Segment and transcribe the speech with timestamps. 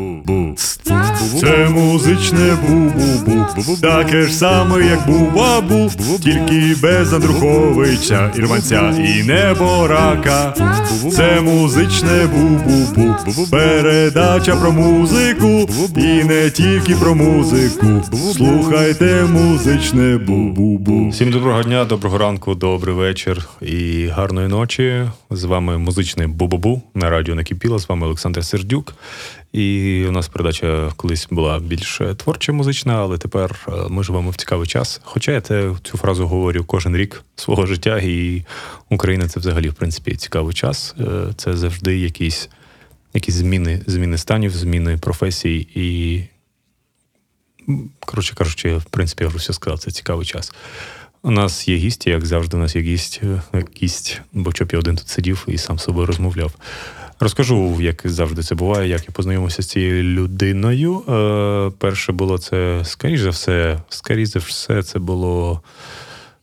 [0.00, 0.54] Бу-бу-бу.
[1.40, 3.80] Це музичне бу-бу-бу.
[3.80, 5.90] Таке ж саме, як бу-бабу,
[6.22, 10.54] тільки без Андруховича, Ірванця і неборака.
[11.12, 13.50] Це музичне бу-бу-бу.
[13.50, 17.86] Передача про музику і не тільки про музику.
[18.36, 21.10] Слухайте музичне бу-бу-бу.
[21.10, 25.06] Всім доброго дня, доброго ранку, добрий вечір і гарної ночі.
[25.30, 27.78] З вами музичний Бу-Бу-Бу на радіо Накипіло.
[27.78, 28.94] З вами Олександр Сердюк.
[29.52, 34.36] І у нас передача колись була більш творча музична, але тепер е, ми живемо в
[34.36, 35.00] цікавий час.
[35.04, 35.40] Хоча я
[35.82, 38.44] цю фразу говорю кожен рік свого життя, і
[38.88, 40.94] Україна це взагалі, в принципі, цікавий час.
[41.00, 42.48] Е, Це завжди якісь,
[43.14, 46.20] якісь зміни, зміни станів, зміни професій і
[48.00, 50.52] коротше кажучи, в принципі, я вже все сказав, це цікавий час.
[51.22, 53.20] У нас є гість, як завжди, у нас є гість,
[53.54, 56.54] е, гість, бо щоб я один тут сидів і сам з собою розмовляв.
[57.22, 61.02] Розкажу, як завжди це буває, як я познайомився з цією людиною.
[61.08, 65.62] Е, перше було це, скоріш за все, скоріш за все, це було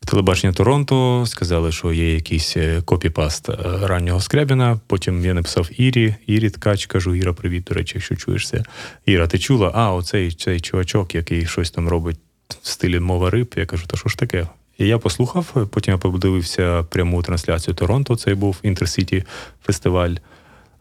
[0.06, 1.24] телебачення Торонто.
[1.28, 4.80] Сказали, що є якийсь е, копіпаст е, раннього Скрябіна.
[4.88, 8.64] Потім я написав Ірі, Ірі Ткач, кажу, Іра, привіт, до речі, якщо чуєшся.
[9.06, 9.72] Іра, ти чула?
[9.74, 12.18] А, оцей цей чувачок, який щось там робить
[12.62, 13.54] в стилі мова риб.
[13.58, 14.48] Я кажу, та що ж таке?
[14.78, 18.16] І я послухав, потім я подивився пряму трансляцію Торонто.
[18.16, 19.24] Цей був Інтерсіті
[19.64, 20.16] фестиваль.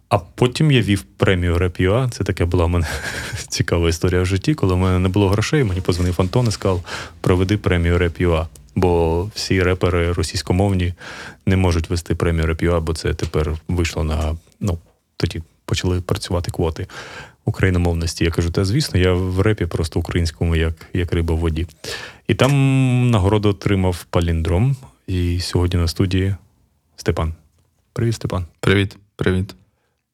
[0.08, 2.10] А потім я вів премію Rap.ua.
[2.10, 2.86] Це таке була в мене
[3.48, 4.54] цікава історія в житті.
[4.54, 6.84] Коли в мене не було грошей, мені позвонив Антон і сказав,
[7.20, 8.46] проведи премію Rap.ua.
[8.74, 10.94] Бо всі репери російськомовні
[11.46, 14.78] не можуть вести премію Rap.ua, бо це тепер вийшло на ну
[15.16, 16.86] тоді почали працювати квоти
[17.44, 18.24] україномовності.
[18.24, 21.66] Я кажу, та звісно, я в репі просто українському, як як риба в воді.
[22.28, 24.76] І там нагороду отримав паліндром.
[25.06, 26.34] І сьогодні на студії
[26.96, 27.34] Степан.
[27.92, 28.46] Привіт, Степан.
[28.60, 29.54] Привіт, привіт.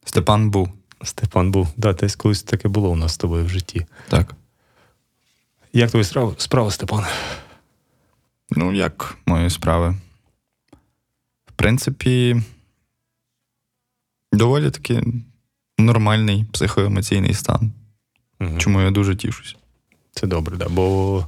[0.05, 0.69] Степан був.
[1.05, 1.69] Степан був.
[1.77, 3.87] Да, десь колись таке було у нас з тобою в житті.
[4.09, 4.35] Так.
[5.73, 7.05] Як твої справи, справи Степан?
[8.51, 9.97] Ну, як мої справи?
[11.47, 12.43] В принципі,
[14.33, 15.03] доволі таки
[15.79, 17.73] нормальний психоемоційний стан.
[18.41, 18.59] Угу.
[18.59, 19.57] Чому я дуже тішусь.
[20.13, 20.69] Це добре, да.
[20.69, 21.27] Бо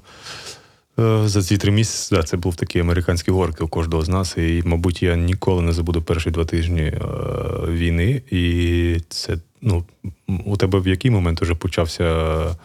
[1.25, 4.37] за ці три місяці да, це був такий американський горки у кожного з нас.
[4.37, 7.01] І, мабуть, я ніколи не забуду перші два тижні е,
[7.69, 8.23] війни.
[8.31, 9.85] І це, ну,
[10.45, 12.57] у тебе в який момент вже почався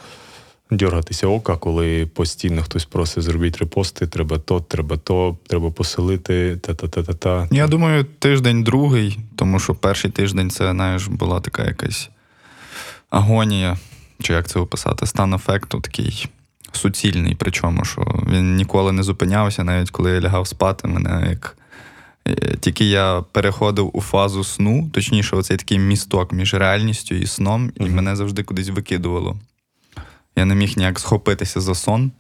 [0.71, 7.47] дергатися ока, коли постійно хтось просить зробити репости, треба то, треба то, треба поселити, та-та-та-та-та.
[7.51, 12.09] Я думаю, тиждень другий, тому що перший тиждень це, знаєш, була така якась
[13.09, 13.77] агонія,
[14.21, 16.29] чи як це описати, стан ефекту такий
[16.75, 21.55] суцільний, причому що він ніколи не зупинявся, навіть коли я лягав спати, мене як.
[22.59, 27.83] Тільки я переходив у фазу сну, точніше, оцей такий місток між реальністю і сном, і
[27.83, 27.91] uh-huh.
[27.91, 29.37] мене завжди кудись викидувало.
[30.35, 32.11] Я не міг ніяк схопитися за сон.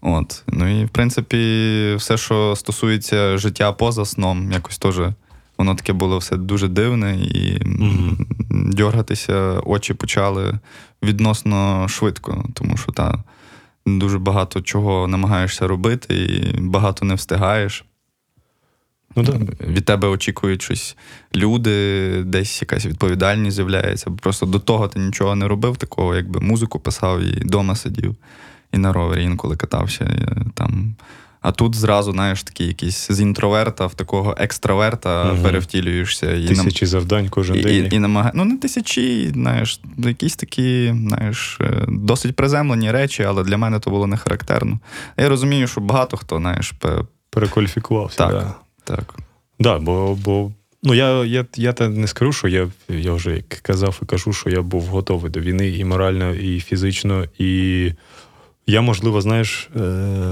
[0.00, 0.42] От.
[0.46, 5.00] Ну і в принципі, все, що стосується життя поза сном, якось теж
[5.58, 8.16] воно таке було все дуже дивне, і mm-hmm.
[8.50, 10.58] дергатися очі почали
[11.02, 13.24] відносно швидко, тому що та
[13.98, 17.84] дуже багато чого намагаєшся робити, і багато не встигаєш.
[19.16, 19.32] Ну, да.
[19.66, 20.96] Від тебе очікують щось
[21.36, 24.10] люди, десь якась відповідальність з'являється.
[24.10, 28.16] Просто до того ти нічого не робив, такого, якби музику писав і вдома сидів,
[28.72, 30.04] і на ровері інколи катався.
[30.04, 30.96] І, там.
[31.40, 35.42] А тут зразу, знаєш, такий якийсь з інтроверта в такого екстраверта угу.
[35.42, 36.34] перевтілюєшся.
[36.34, 36.90] І Тисячі нам...
[36.90, 37.88] завдань кожен і, день.
[37.92, 38.32] І, і намагає...
[38.34, 43.90] Ну, не тисячі, знаєш, якісь такі, знаєш, е, досить приземлені речі, але для мене то
[43.90, 44.78] було не характерно.
[45.16, 46.72] Я розумію, що багато хто, знаєш,
[47.30, 48.18] перекваліфікувався.
[48.18, 48.32] Так.
[48.32, 48.54] Да.
[48.84, 49.14] Так.
[49.60, 53.48] Да, бо бо ну я я, я та не скажу, що я я вже як
[53.48, 57.92] казав і кажу, що я був готовий до війни і морально, і фізично, і
[58.68, 59.80] я, можливо, знаєш, е,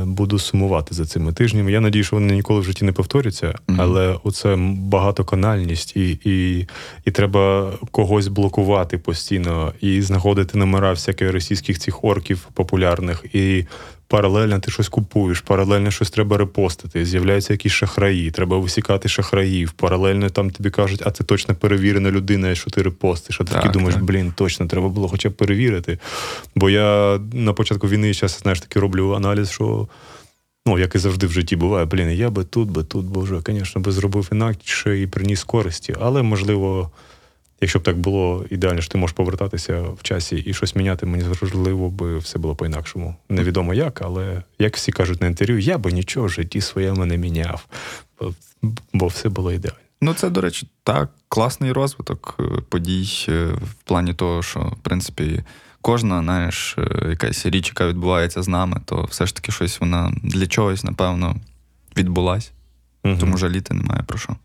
[0.07, 1.73] буду сумувати за цими тижнями.
[1.73, 3.77] Я надію, що вони ніколи в житті не повторяться, mm-hmm.
[3.79, 6.67] але оце багатоканальність, і і,
[7.05, 13.25] і треба когось блокувати постійно, і знаходити номера всяких російських цих орків популярних.
[13.33, 13.65] і
[14.09, 19.73] Паралельно ти щось купуєш, паралельно щось треба репостити, з'являються якісь шахраї, треба висікати шахраїв.
[19.73, 23.41] Паралельно там тобі кажуть, а це точно перевірена людина, що ти репостиш.
[23.41, 25.99] А ти такий думаєш, блін, точно, треба було хоча б перевірити.
[26.55, 29.89] Бо я на початку війни зараз, знаєш, таки роблю аналіз, що.
[30.69, 33.81] Ну, як і завжди в житті буває, блін, я би тут, би тут, боже, звісно,
[33.81, 36.91] би зробив інакше і приніс користі, але можливо.
[37.61, 41.25] Якщо б так було ідеально, що ти можеш повертатися в часі і щось міняти, мені
[41.43, 43.17] важливо би все було по-інакшому.
[43.29, 47.17] Невідомо як, але як всі кажуть на інтерв'ю, я би нічого в житті своєму не
[47.17, 47.67] міняв,
[48.93, 49.79] бо, все було ідеально.
[50.01, 54.79] Ну, це, до речі, так, класний розвиток е, подій е, в плані того, що, в
[54.83, 55.45] принципі,
[55.81, 60.13] кожна, знаєш, е, якась річ, яка відбувається з нами, то все ж таки щось вона
[60.23, 61.37] для чогось, напевно,
[61.97, 62.53] відбулась.
[63.05, 63.19] Мгм.
[63.19, 64.37] Тому жаліти немає про що.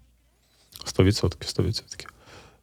[0.86, 2.10] Сто відсотків, сто відсотків.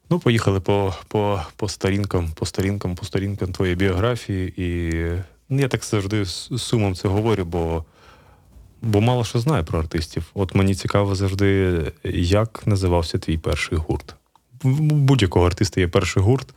[0.09, 4.53] Ну, поїхали по, по, по сторінкам, по сторінкам, по сторінкам твоєї біографії.
[4.57, 4.93] І
[5.49, 7.85] ну, я так завжди з сумом це говорю, бо,
[8.81, 10.31] бо мало що знаю про артистів.
[10.33, 14.15] От мені цікаво завжди, як називався твій перший гурт.
[14.63, 16.53] Будь-якого артиста є перший гурт.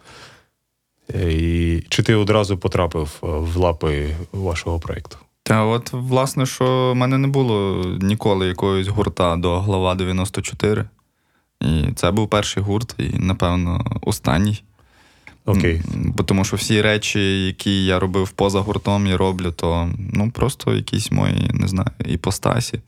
[1.14, 5.16] Е, І чи ти одразу потрапив е, в лапи вашого проєкту?
[5.43, 10.84] Та от, власне, що в мене не було ніколи якогось гурта до глава 94.
[11.62, 14.62] І це був перший гурт, і, напевно, останній.
[15.44, 15.82] Окей.
[15.94, 20.75] Бо тому що всі речі, які я робив поза гуртом, я роблю, то ну, просто
[20.75, 22.81] якісь мої, не знаю, іпостасі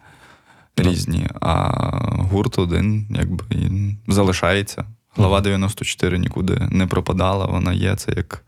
[0.76, 1.28] різні.
[1.40, 1.70] А
[2.16, 4.84] гурт один, якби і залишається.
[5.16, 8.44] Глава 94 нікуди не пропадала, вона є, це як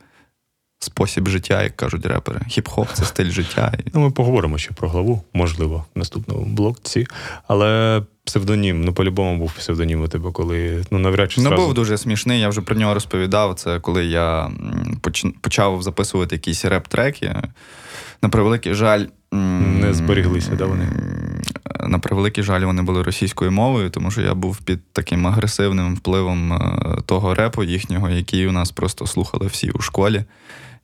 [0.79, 2.41] спосіб життя, як кажуть репери.
[2.49, 3.73] Хіп-хоп це стиль життя.
[3.95, 7.07] Ну, ми поговоримо ще про главу, можливо, в наступному блокці.
[7.49, 11.63] Але псевдонім, ну по-любому був псевдонім у тебе, коли ну навряд чи Ну, зразу...
[11.65, 13.55] був дуже смішний, я вже про нього розповідав.
[13.55, 14.51] Це коли я
[15.03, 17.43] поч- почав записувати якісь реп-треки.
[18.23, 19.05] На превеликий жаль.
[19.33, 20.89] Не зберіглися, да, вони?
[21.81, 25.95] М, На превеликий жаль, вони були російською мовою, тому що я був під таким агресивним
[25.97, 30.25] впливом е, того репу їхнього, який у нас просто слухали всі у школі.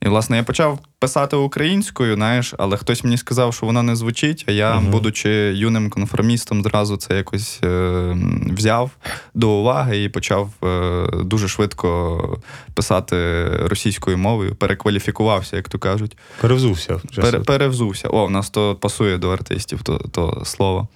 [0.03, 4.45] І, власне, я почав писати українською, знаєш, але хтось мені сказав, що воно не звучить,
[4.49, 4.91] а я, Мгм.
[4.91, 8.17] будучи юним конформістом, зразу це якось е,
[8.57, 8.91] взяв
[9.35, 12.39] до уваги і почав е, дуже швидко
[12.75, 16.17] писати російською мовою, перекваліфікувався, як то кажуть.
[16.41, 17.01] перевзувся.
[17.17, 18.09] Пере, перевзувся.
[18.09, 20.89] О, в нас то пасує до артистів, то, то слово.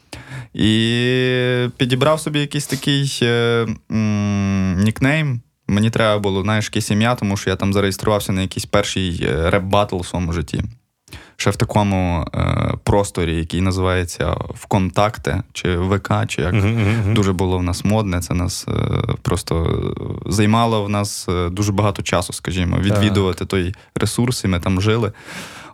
[0.54, 5.40] І підібрав собі якийсь такий е, м, нікнейм.
[5.68, 9.50] Мені треба було, знаєш, якесь ім'я, тому що я там зареєструвався на якийсь перший е,
[9.50, 10.62] реп-батл в своєму житті.
[11.36, 17.14] Ще в такому е, просторі, який називається ВКонтакте чи ВК, чи як мгм, мгм.
[17.14, 18.20] дуже було в нас модне.
[18.20, 18.72] Це нас е,
[19.22, 19.80] просто
[20.26, 25.12] займало в нас е, дуже багато часу, скажімо, відвідувати той ресурс, і ми там жили.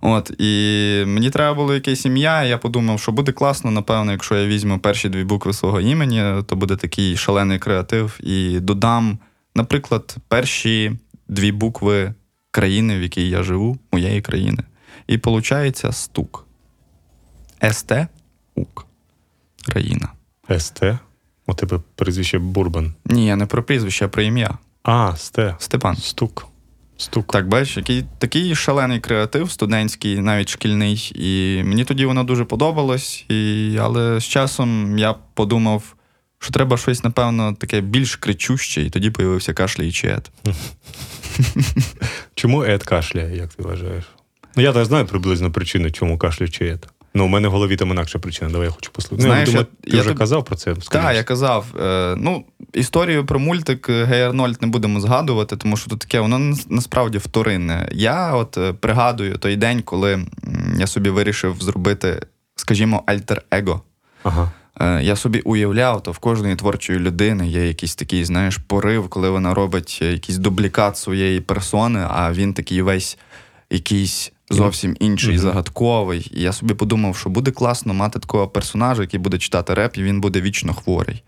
[0.00, 2.42] От, і мені треба було якесь ім'я.
[2.42, 6.42] і Я подумав, що буде класно, напевно, якщо я візьму перші дві букви свого імені,
[6.46, 8.18] то буде такий шалений креатив.
[8.20, 9.18] І додам,
[9.54, 10.92] наприклад, перші
[11.28, 12.14] дві букви
[12.50, 14.62] країни, в якій я живу, моєї країни.
[15.06, 16.46] І виходить стук.
[17.70, 17.92] СТ
[18.54, 18.86] Ук.
[19.66, 20.08] Країна.
[20.58, 20.82] СТ.
[21.46, 22.94] У тебе прізвище Бурбан.
[23.04, 24.58] Ні, я не про прізвище, а про ім'я.
[24.82, 25.56] А, Сте.
[25.58, 25.96] Степан.
[25.96, 26.46] Стук.
[26.96, 27.32] Стук.
[27.32, 31.12] Так, бачиш, який такий шалений креатив, студентський, навіть шкільний.
[31.14, 33.24] І мені тоді воно дуже подобалось.
[33.28, 33.76] І...
[33.80, 35.94] Але з часом я подумав,
[36.42, 40.30] що треба щось, напевно, таке більш кричуще, і тоді появився кашля і чет.
[42.34, 44.04] Чому Ед кашляє, як ти вважаєш?
[44.56, 46.88] Ну, я так знаю приблизно причину, чому кашляючи Ед.
[47.14, 48.50] Ну, у мене в голові там інакша причина.
[48.50, 49.22] Давай я хочу послухати.
[49.22, 50.74] Знаєш, ну, я, думаю, я- ти я вже тобі- казав про це.
[50.74, 51.66] Так, я казав.
[51.80, 56.20] Е, ну, історію про мультик е, Гей Арнольд не будемо згадувати, тому що тут таке,
[56.20, 57.88] воно насправді вторинне.
[57.92, 60.26] Я от е, пригадую той день, коли
[60.78, 62.22] я собі вирішив зробити,
[62.56, 63.82] скажімо, альтер-его.
[64.22, 64.52] Ага.
[64.80, 69.30] Е, Я собі уявляв, то в кожної творчої людини є якийсь такий, знаєш, порив, коли
[69.30, 73.18] вона робить е, якийсь дублікат своєї персони, а він такий весь
[73.70, 75.38] якийсь зовсім інший, Мгм.
[75.42, 76.30] загадковий.
[76.34, 80.02] І я собі подумав, що буде класно мати такого персонажа, який буде читати реп, і
[80.02, 81.22] він буде вічно хворий.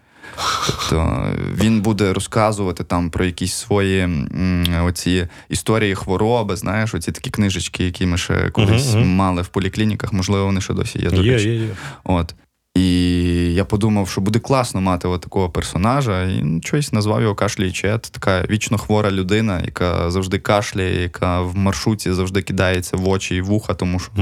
[0.66, 1.26] Тобто
[1.60, 7.84] він буде розказувати там про якісь свої м, оці історії хвороби, знаєш, оці такі книжечки,
[7.84, 9.08] які ми ще колись мгм.
[9.08, 11.10] мали в поліклініках, можливо, вони ще досі є.
[11.10, 11.48] до Є, речі.
[11.48, 11.68] є, є.
[12.04, 12.34] От.
[12.74, 17.34] І я подумав, що буде класно мати от такого персонажа, і ну, щось назвав його
[17.34, 18.02] Кашлі Чет.
[18.02, 23.40] Така вічно хвора людина, яка завжди кашляє, яка в маршруті завжди кидається в очі і
[23.40, 24.12] вуха, тому що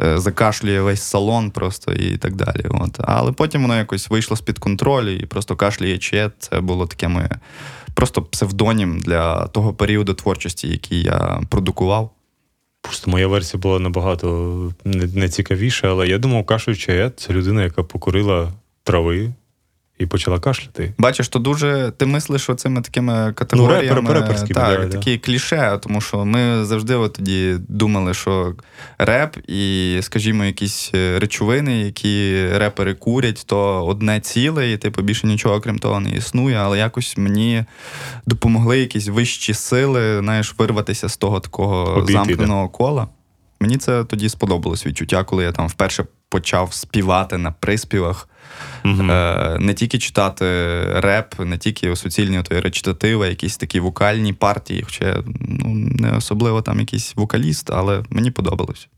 [0.00, 2.66] е, закашлює весь салон просто і так далі.
[2.70, 3.00] От.
[3.04, 5.56] Але потім воно якось вийшло з-під контролю, і просто
[6.00, 6.32] Чет.
[6.38, 7.30] Це було таке моє
[7.94, 12.15] просто псевдонім для того періоду творчості, який я продукував.
[12.86, 17.64] Просто моя версія була набагато не, не цікавіша, але я думав, кашляючи я це людина,
[17.64, 18.52] яка покурила
[18.82, 19.32] трави
[19.98, 20.94] і почала кашляти.
[20.98, 24.00] Бачиш, то дуже ти мислиш оцими такими категоріями.
[24.02, 24.88] Ну, репер- так, да, да.
[24.88, 28.54] такі кліше, тому що ми завжди от тоді думали, що
[28.98, 35.26] реп і, скажімо, якісь е, речовини, які репери курять, то одне ціле, і типу більше
[35.26, 36.56] нічого крім того не існує.
[36.56, 37.64] Але якось мені
[38.26, 43.08] допомогли якісь вищі сили, знаєш, вирватися з того такого Обійти, замкненого кола.
[43.60, 48.28] Мені це тоді сподобалось відчуття, коли я там вперше почав співати на приспівах.
[48.84, 50.44] Е, не тільки читати
[51.00, 56.80] реп, не тільки суцільні твої речитативи, якісь такі вокальні партії, хоча ну, не особливо там
[56.80, 58.88] якийсь вокаліст, але мені подобалось.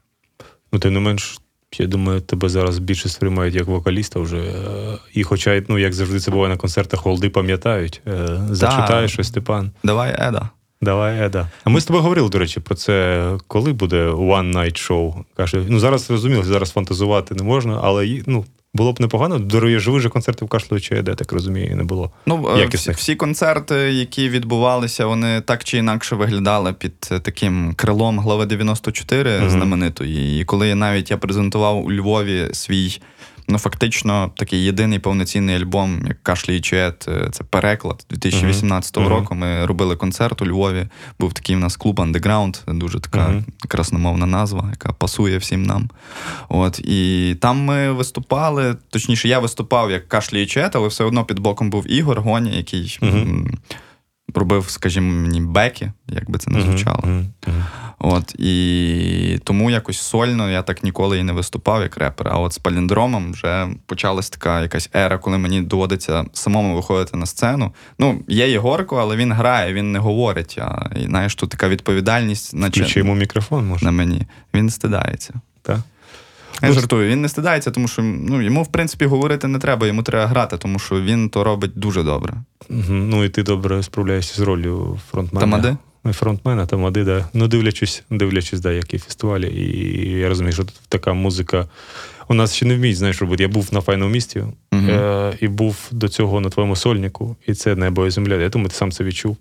[0.72, 1.38] Ну, тим не менш,
[1.78, 4.36] я думаю, тебе зараз більше сприймають як вокаліста вже.
[4.36, 8.00] е, І хоча, ну, як завжди це буває на концертах, холди пам'ятають.
[8.06, 9.70] Е, Зачитаєш щось, Степан.
[9.84, 10.48] Давай, Еда.
[10.80, 11.48] Давай, Еда.
[11.64, 15.14] А ми з тобою говорили, до речі, про це, коли буде One Night Show.
[15.36, 18.44] Каже, ну зараз зрозуміло, зараз фантазувати не можна, але ну,
[18.78, 19.38] було б непогано.
[19.38, 22.10] Дорогі живі же концерти в Кашлю чи де, так розумію, не було.
[22.26, 27.74] Ну, е, всі, всі концерти, які відбувалися, вони так чи інакше виглядали під е, таким
[27.76, 29.50] крилом глави 94 Мгм.
[29.50, 30.40] знаменитої.
[30.40, 33.00] І коли навіть я презентував у Львові свій,
[33.48, 39.08] ну фактично такий єдиний повноцінний альбом, як Кашлі і Чует, е, це переклад 2018 Мгм.
[39.08, 39.34] року.
[39.34, 40.86] Ми робили концерт у Львові.
[41.20, 43.44] Був такий у нас клуб Underground, дуже така Мгм.
[43.68, 45.90] красномовна назва, яка пасує всім нам.
[46.48, 48.76] От і там ми виступали.
[48.90, 52.50] Точніше, я виступав як кашлі і чет, але все одно під боком був Ігор Гоня,
[52.52, 52.98] який
[54.34, 57.00] Робив, скажімо, мені беки, як би це не звучало.
[57.02, 57.64] Мгм, мгм.
[57.98, 62.28] От і тому якось сольно я так ніколи і не виступав як репер.
[62.30, 67.26] А от з паліндромом вже почалась така якась ера, коли мені доводиться самому виходити на
[67.26, 67.72] сцену.
[67.98, 70.58] Ну, є Єгорко, але він грає, він не говорить.
[70.60, 73.84] А і, знаєш, тут така відповідальність, наче йому мікрофон, може.
[73.84, 74.22] на мені.
[74.54, 75.34] Він стидається.
[75.62, 75.78] Так?
[76.62, 80.02] Я жартую, він не стидається, тому що ну, йому, в принципі, говорити не треба, йому
[80.02, 82.34] треба грати, тому що він то робить дуже добре.
[82.88, 85.40] Ну і ти добре справляєшся з ролью фронтмена.
[85.40, 85.76] Тамади?
[86.04, 87.28] Ну, Фронтмена, тамади, да.
[87.34, 89.48] Ну, дивлячись, дивлячись, да, які фестивалі.
[89.48, 91.68] І я розумію, що тут така музика.
[92.28, 93.42] У нас ще не вміють, знаєш, робити.
[93.42, 94.90] Я був на файному місті Мгм.
[94.90, 98.34] е, і був до цього на твоєму сольнику, і це небо і земля.
[98.34, 99.36] Я думаю, ти сам це відчув.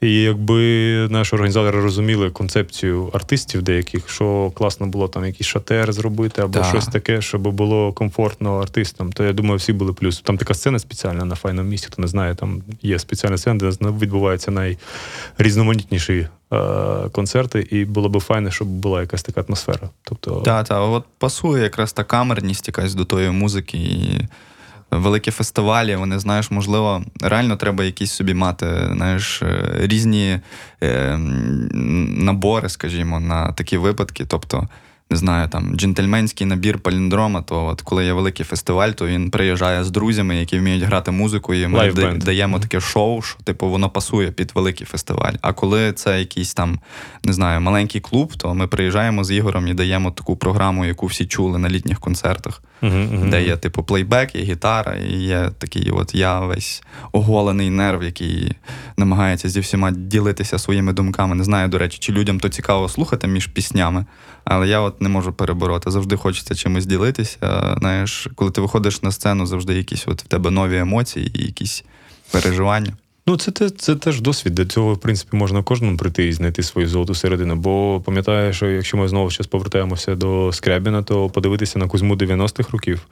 [0.00, 0.62] І якби
[1.10, 6.68] наші організатори розуміли концепцію артистів деяких, що класно було там якийсь шатер зробити або Так.
[6.68, 10.20] щось таке, щоб було комфортно артистам, то я думаю, всі були плюс.
[10.20, 13.88] Там така сцена спеціальна на файному місці, хто не знає, там є спеціальна сцена, де
[13.90, 16.58] відбуваються найрізноманітніші е,
[17.12, 19.90] концерти, і було б файно, щоб була якась така атмосфера.
[20.02, 23.78] Тобто, Так, так, от пасує якраз та камерність якась до тої музики.
[23.78, 24.20] І
[24.90, 30.40] великі фестивалі, вони, знаєш, можливо, реально треба якісь собі мати, знаєш, е, різні
[30.82, 31.16] е,
[32.18, 34.24] набори, скажімо, на такі випадки.
[34.28, 34.68] Тобто,
[35.10, 39.84] не знаю, там джентльменський набір паліндрома, то от коли є великий фестиваль, то він приїжджає
[39.84, 43.90] з друзями, які вміють грати музику, і ми да- даємо таке шоу, що типу воно
[43.90, 45.32] пасує під великий фестиваль.
[45.40, 46.78] А коли це якийсь там,
[47.24, 51.26] не знаю, маленький клуб, то ми приїжджаємо з Ігорем і даємо таку програму, яку всі
[51.26, 53.30] чули на літніх концертах, Мгм, мгм.
[53.30, 58.52] де є типу плейбек, є гітара, і є такий, от я весь оголений нерв, який
[58.96, 61.34] намагається зі всіма ділитися своїми думками.
[61.34, 64.04] Не знаю, до речі, чи людям то цікаво слухати між піснями,
[64.44, 65.90] але я от не можу перебороти.
[65.90, 67.76] Завжди хочеться чимось ділитися.
[67.80, 71.84] Знаєш, коли ти виходиш на сцену, завжди якісь от в тебе нові емоції і якісь
[72.30, 72.92] переживання.
[73.26, 74.54] Ну, це, те- це теж досвід.
[74.54, 77.56] До цього, в принципі, можна кожному прийти і знайти свою золоту середину.
[77.56, 82.70] Бо пам'ятаю, що якщо ми знову зараз повертаємося до Скрябіна, то подивитися на Кузьму 90-х
[82.72, 83.06] років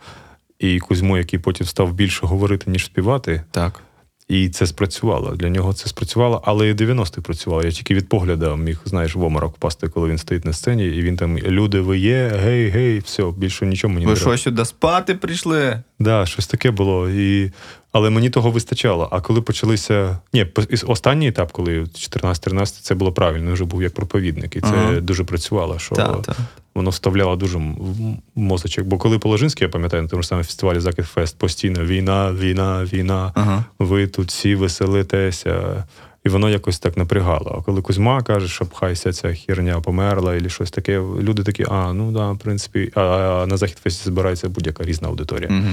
[0.58, 3.42] і Кузьму, який потім став більше говорити, ніж співати.
[3.50, 3.80] Так.
[4.28, 5.30] І це спрацювало.
[5.30, 7.62] Для нього це спрацювало, але і 90-х працювало.
[7.62, 11.02] Я тільки від погляду міг, знаєш, в оморок впасти, коли він стоїть на сцені, і
[11.02, 14.64] він там люди, ви є, гей, гей, все, більше нічого мені не Ви що сюди
[14.64, 15.82] спати прийшли?
[15.98, 17.10] Да, щось таке було.
[17.10, 17.52] І...
[17.96, 19.08] Але мені того вистачало.
[19.10, 20.18] А коли почалися.
[20.32, 20.46] Ні,
[20.86, 24.56] останній етап, коли 14-13, це було правильно, вже був як проповідник.
[24.56, 25.00] І це Ага.
[25.00, 26.34] дуже працювало, що та, та.
[26.74, 28.86] воно вставляло дуже в мозочок.
[28.86, 32.84] Бо коли Положинський, я пам'ятаю, на тому ж самому фестивалі Закид Фест постійно війна, війна,
[32.84, 33.64] війна, Ага.
[33.78, 35.84] ви тут всі веселитеся.
[36.26, 37.56] І воно якось так напрягало.
[37.60, 41.92] А коли Кузьма каже, що пхайся, ця херня померла, і щось таке, люди такі, а,
[41.92, 45.48] ну да, в принципі, а, а на захід фесті збирається будь-яка різна аудиторія.
[45.50, 45.68] Угу.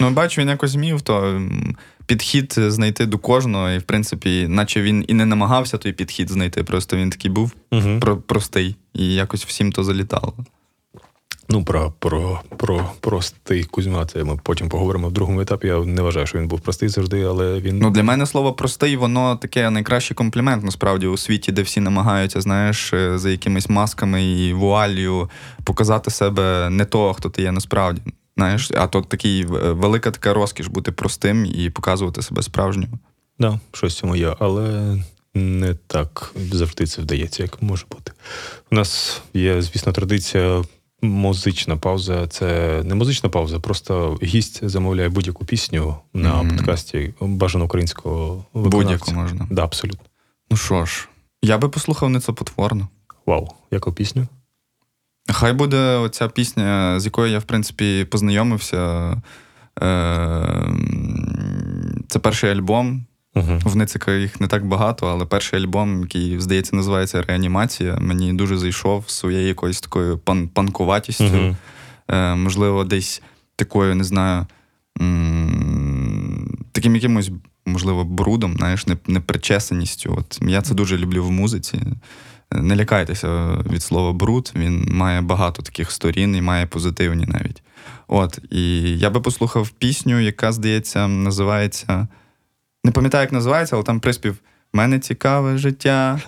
[0.00, 1.42] Ну, бачу, він якось змів, то
[2.06, 6.64] підхід знайти до кожного, і в принципі, наче він і не намагався той підхід знайти,
[6.64, 8.00] просто він такий був Угу.
[8.00, 10.34] про- простий, і якось всім то залітало.
[11.50, 15.66] Ну, про, про, про простий Кузьма, це ми потім поговоримо в другому етапі.
[15.66, 17.78] Я не вважаю, що він був простий завжди, але він.
[17.78, 22.40] Ну, для мене слово простий, воно таке найкращий комплімент насправді у світі, де всі намагаються,
[22.40, 25.30] знаєш, е, за якимись масками і вуалью
[25.64, 28.02] показати себе не того, хто ти є насправді.
[28.36, 32.88] Знаєш, а то такий е, велика така розкіш бути простим і показувати себе справжнім.
[33.38, 34.96] Да, щось цьому є, але
[35.34, 38.12] не так завжди це вдається, як може бути.
[38.70, 40.62] У нас є, звісно, традиція.
[41.02, 46.56] Музична пауза це не музична пауза, просто гість замовляє будь-яку пісню на Мгм.
[46.56, 48.76] подкасті бажано українського виконавця.
[48.78, 49.46] Будь-яку можна.
[49.50, 50.00] Да, абсолютно.
[50.50, 51.08] Ну що ж,
[51.42, 52.88] я би послухав не це потворно.
[53.26, 54.26] Вау, яку пісню?
[55.30, 59.10] Хай буде оця пісня, з якою я, в принципі, познайомився.
[59.82, 60.68] Е,
[62.08, 63.04] Це перший альбом.
[63.38, 63.58] Угу.
[63.64, 68.58] В Ницика їх не так багато, але перший альбом, який, здається, називається Реанімація, мені дуже
[68.58, 71.24] зайшов своєю якоюсь такою пан- панкуватістю.
[71.24, 71.56] Угу.
[72.08, 73.22] Е, можливо, десь
[73.56, 74.46] такою, не знаю,
[75.00, 77.30] м, таким якимось,
[77.66, 80.14] можливо, брудом, знаєш, непричесаністю.
[80.18, 81.82] От я це дуже люблю в музиці.
[82.52, 84.52] Не лякайтеся від слова бруд.
[84.56, 87.62] Він має багато таких сторін і має позитивні навіть.
[88.08, 92.08] От, і я би послухав пісню, яка, здається, називається.
[92.88, 94.36] Не пам'ятаю, як називається, але там приспів
[94.72, 96.20] Мене цікаве життя.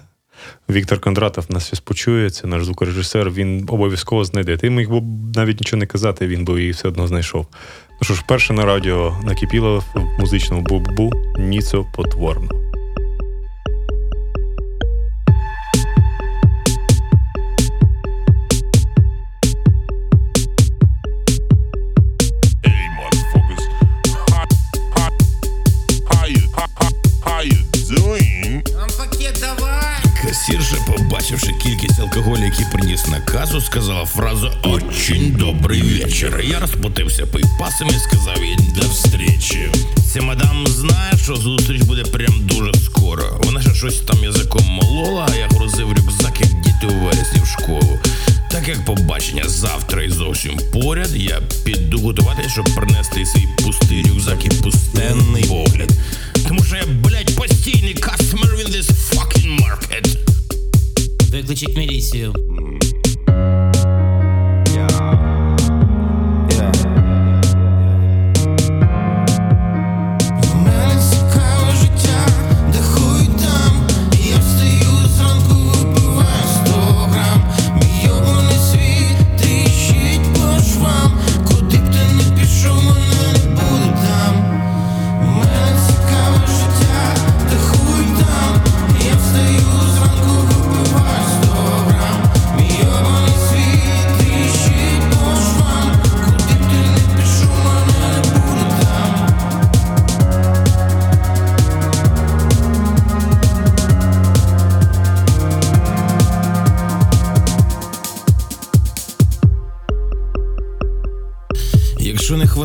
[0.71, 4.57] Віктор Кондратов нас щось почує, це наш звукорежисер, він обов'язково знайде.
[4.57, 5.03] Ти міг би
[5.35, 7.47] навіть нічого не казати, він би її все одно знайшов.
[7.91, 12.70] Ну що ж, перше на радіо накипіло в музичному бу-бу Ніцо потворно.
[30.41, 36.45] Касірша, побачивши кількість алкоголю, який приніс на касу, сказала фразу «Очень добрий вечір».
[36.51, 39.73] Я розплатився пейпасами і сказав їй «До встречі».
[40.13, 43.41] Ця мадам знає, що зустріч буде прям дуже скоро.
[43.45, 47.47] Вона ще щось там язиком молола, а я грузив рюкзак, як діти у вересні в
[47.47, 47.99] школу.
[48.51, 54.45] Так як побачення завтра і зовсім поряд, я піду готувати, щоб принести свій пустий рюкзак
[54.45, 55.91] і пустенний погляд.
[56.49, 57.95] Тому що я, блядь, постійний
[58.71, 59.00] this fucking market.
[61.61, 62.35] Küçük Melisiyum.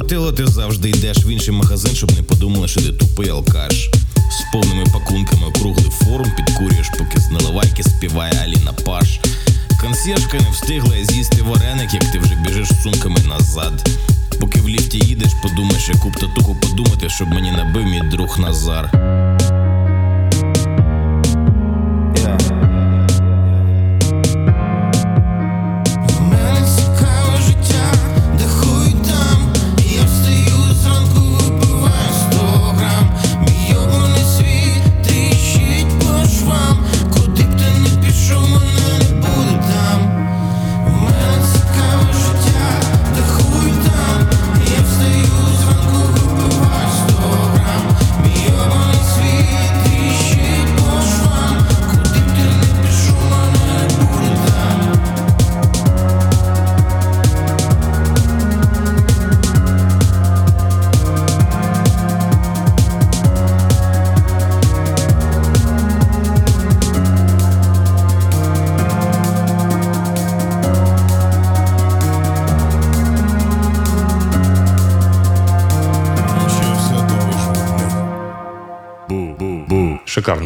[0.06, 3.90] Хватило, ти завжди йдеш в інший магазин, щоб не подумали, що ти тупий алкаш.
[4.16, 9.20] З повними пакунками округлий форум підкурюєш, поки з наливайки співає Аліна Паш.
[9.82, 13.90] Консьєржка не встигла з'їсти вареник, як ти вже біжиш з сумками назад.
[14.40, 18.92] Поки в ліфті їдеш, подумаєш, яку б татуху подумати, щоб мені набив мій друг Назар.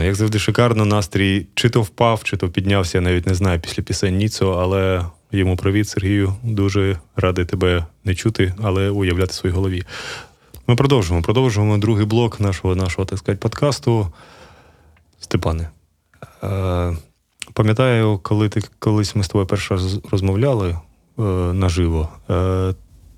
[0.10, 0.86] Як завжди, шикарно.
[0.86, 5.06] Настрій чи то впав, чи то піднявся, я навіть не знаю після пісень Ніцо, але
[5.32, 6.36] йому привіт, Сергію.
[6.44, 9.84] Дуже радий тебе не чути, але уявляти в своїй голові.
[10.68, 11.24] Ми продовжуємо.
[11.24, 14.08] Продовжуємо другий блок нашого, нашого так сказати, подкасту.
[15.20, 15.70] Степане.
[16.44, 16.98] Е,
[17.54, 21.22] пам'ятаю, коли ти колись ми з тобою перший раз розмовляли е,
[21.54, 22.74] наживо, е,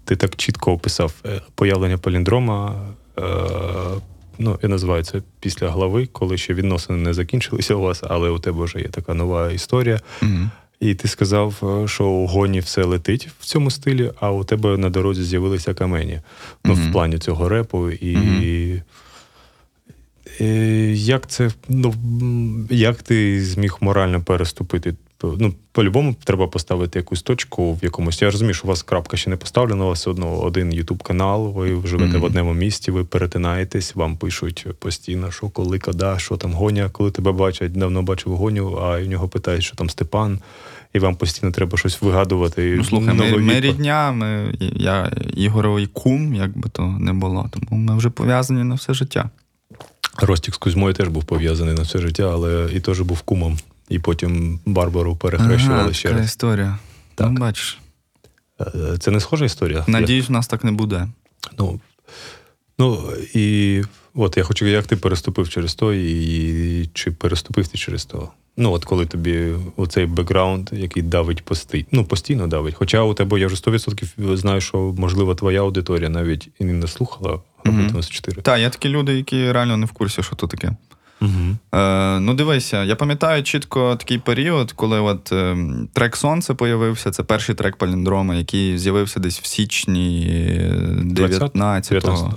[0.06, 2.76] ти так чітко описав е, появлення паліндрома.
[4.44, 8.40] Ну, я називаю це після глави, коли ще відносини не закінчилися у вас, але у
[8.40, 10.00] тебе вже є така нова історія.
[10.80, 14.78] І ти сказав, е, що у гоні все летить в цьому стилі, а у тебе
[14.78, 16.20] на дорозі з'явилися камені.
[16.66, 17.90] Ну, в плані цього репу.
[17.92, 18.82] І,
[20.42, 21.94] Е, Як це, ну,
[22.70, 24.96] як ти зміг морально переступити?
[25.24, 28.22] Ну, по-любому треба поставити якусь точку в якомусь.
[28.22, 31.04] Я розумію, що у вас крапка ще не поставлена, у вас все одно один Ютуб
[31.04, 36.38] канал, ви живете в одному місті, ви перетинаєтесь, вам пишуть постійно, що коли, кода, що
[36.38, 40.40] там гоня, коли тебе бачать, давно бачив гоню, а в нього питають, що там Степан.
[40.94, 42.76] і вам постійно треба щось вигадувати.
[42.78, 47.50] Ну, слухай, ми, ми рідня, ми, я Ігоровий кум, як би то не було.
[47.52, 49.30] Тому ми вже пов'язані на все життя.
[50.18, 53.58] Ростік з Кузьмою теж був пов'язаний на все життя, але і теж був кумом.
[53.92, 56.30] І потім Барбару перехрещували Ага, ще така раз.
[56.30, 56.78] історія.
[57.16, 57.28] Так.
[57.32, 57.80] Ну, бачиш.
[58.62, 59.84] Е, Це не схожа історія?
[59.88, 61.08] Надіюсь, в нас так не буде.
[61.60, 61.80] Ну,
[62.80, 63.82] ну і
[64.14, 68.30] от я хочу, як ти переступив через то, і чи переступив ти через то?
[68.58, 72.76] Ну, от коли тобі оцей бекграунд, який давить постійно, ну, постійно давить.
[72.76, 77.30] Хоча у тебе я вже 100% знаю, що можливо твоя аудиторія навіть і не слухала
[77.32, 77.42] Мгм.
[77.66, 78.42] робити 94.
[78.42, 80.76] Так, є такі люди, які реально не в курсі, що то таке.
[81.22, 81.80] Угу.
[81.82, 85.58] Е, ну, дивися, я пам'ятаю чітко такий період, коли от е,
[85.94, 87.12] трек Сонце появився.
[87.12, 91.48] Це перший трек Паліндрома, який з'явився десь в січні е, 19-го.
[91.48, 92.34] 19-го.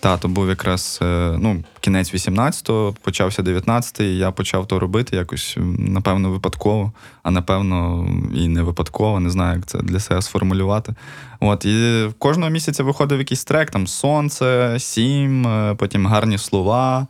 [0.00, 5.56] Та, то був якраз е, ну, кінець 18-го, почався 19-й, я почав то робити якось,
[5.78, 10.94] напевно, випадково, а напевно, і не випадково, не знаю, як це для себе сформулювати.
[11.40, 15.46] От, і кожного місяця виходив якийсь трек, там Сонце, Сім,
[15.78, 17.06] потім гарні слова.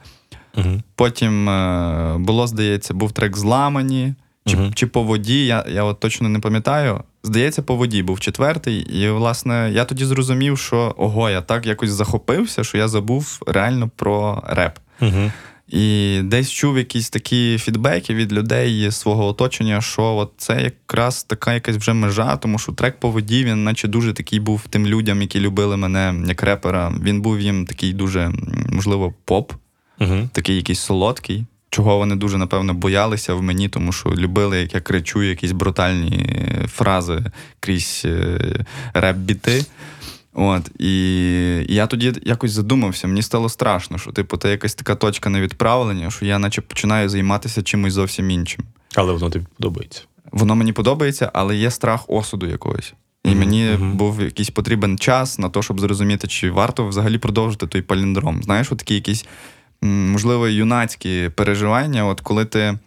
[0.56, 0.82] Угу.
[0.94, 4.14] Потім е, було, здається, був трек зламані.
[4.46, 4.74] Чи, Мгм.
[4.74, 7.00] чи по воді, я, я от точно не пам'ятаю.
[7.22, 8.80] Здається, по воді був четвертий.
[8.80, 13.90] І, власне, я тоді зрозумів, що ого, я так якось захопився, що я забув реально
[13.96, 14.78] про реп.
[15.00, 15.30] Угу.
[15.68, 21.54] І десь чув якісь такі фідбеки від людей свого оточення, що от це якраз така
[21.54, 25.22] якась вже межа, тому що трек по воді, він наче дуже такий був тим людям,
[25.22, 26.92] які любили мене як репера.
[27.02, 28.32] Він був їм такий дуже,
[28.72, 29.52] можливо, поп
[30.00, 30.28] Угу.
[30.32, 34.80] такий якийсь солодкий, чого вони дуже, напевно, боялися в мені, тому що любили, як я
[34.80, 37.24] кричу, якісь брутальні е, фрази
[37.60, 39.64] крізь е, реп-біти.
[40.38, 40.90] От, і,
[41.68, 46.10] і я тоді якось задумався, мені стало страшно, що типу, це якась така точка невідправлення,
[46.10, 48.64] що я наче починаю займатися чимось зовсім іншим.
[48.94, 50.02] Але воно тобі подобається.
[50.32, 52.94] Воно мені подобається, але є страх осуду якогось.
[53.24, 53.92] І мені мгм.
[53.96, 58.42] був якийсь потрібен час на те, щоб зрозуміти, чи варто взагалі продовжити той паліндром.
[58.42, 59.28] Знаєш, от такі якісь, м,
[59.86, 62.78] можливо, юнацькі переживання, от коли ти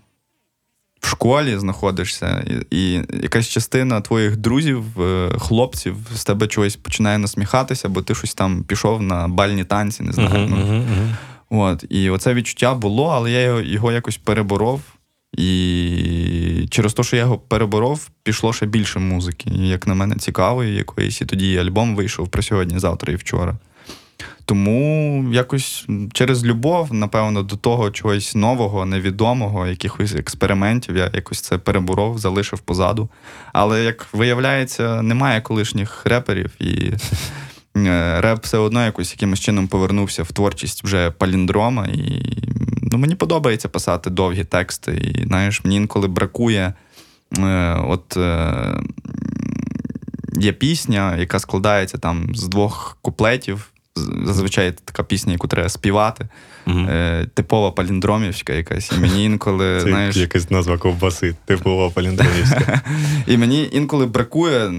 [1.00, 7.18] в школі знаходишся, і, і якась частина твоїх друзів, е, хлопців з тебе чогось починає
[7.18, 10.30] насміхатися, бо ти щось там пішов на бальні танці, не знаю.
[10.30, 11.16] Мгм, ну, мгм.
[11.50, 14.82] От, і оце відчуття було, але я його, його якось переборов.
[15.38, 19.50] І через те, що я його переборов, пішло ще більше музики.
[19.56, 21.22] І, як на мене, цікавої якоїсь.
[21.22, 23.58] І тоді альбом вийшов про сьогодні, завтра і вчора.
[24.50, 31.58] Тому якось через любов, напевно, до того чогось нового, невідомого, якихось експериментів, я якось це
[31.58, 33.10] переборов, залишив позаду.
[33.54, 36.92] Але як виявляється, немає колишніх реперів, і
[37.78, 41.86] е, реп все одно якось якимось чином повернувся в творчість вже паліндрома.
[41.86, 42.24] І
[42.82, 44.92] ну, мені подобається писати довгі тексти.
[44.92, 46.74] І знаєш, мені інколи бракує.
[47.38, 48.82] Е, от е,
[50.40, 53.72] є пісня, яка складається там з двох куплетів.
[54.26, 56.28] Зазвичай така пісня, яку треба співати.
[56.66, 56.90] Мгм.
[56.90, 58.92] Е, типова паліндромівська якась.
[58.92, 62.82] І мені інколи, Це знаєш, якась назва ковбаси, типова паліндромівська.
[63.28, 64.72] і мені інколи бракує,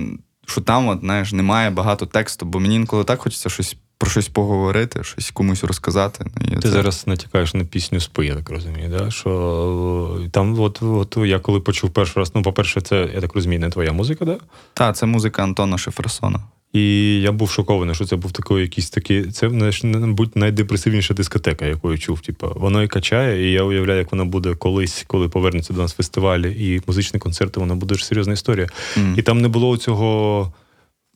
[0.47, 4.29] що там, от, знаєш, немає багато тексту, бо мені інколи так хочеться щось про щось
[4.29, 6.25] поговорити, щось комусь розказати.
[6.37, 9.11] Ну, і Ти це- зараз натякаєш на пісню спи, я так розумію, да?
[9.11, 13.35] що е, там, от, от я коли почув перший раз, ну, по-перше, це, я так
[13.35, 14.37] розумію, не твоя музика, да?
[14.75, 16.41] Та, це музика Антона Шеферсона.
[16.73, 16.83] І
[17.21, 19.25] я був шокований, що це був такий якийсь такий.
[19.31, 19.49] Це
[19.83, 22.21] мабуть, найдепресивніша дискотека, яку я чув.
[22.21, 25.93] Типу, воно і качає, і я уявляю, як вона буде колись, коли повернеться до нас
[25.93, 28.67] фестивалі і музичні концерти, вона буде ж серйозна історія.
[28.97, 29.15] Мгм.
[29.19, 30.53] І там не було цього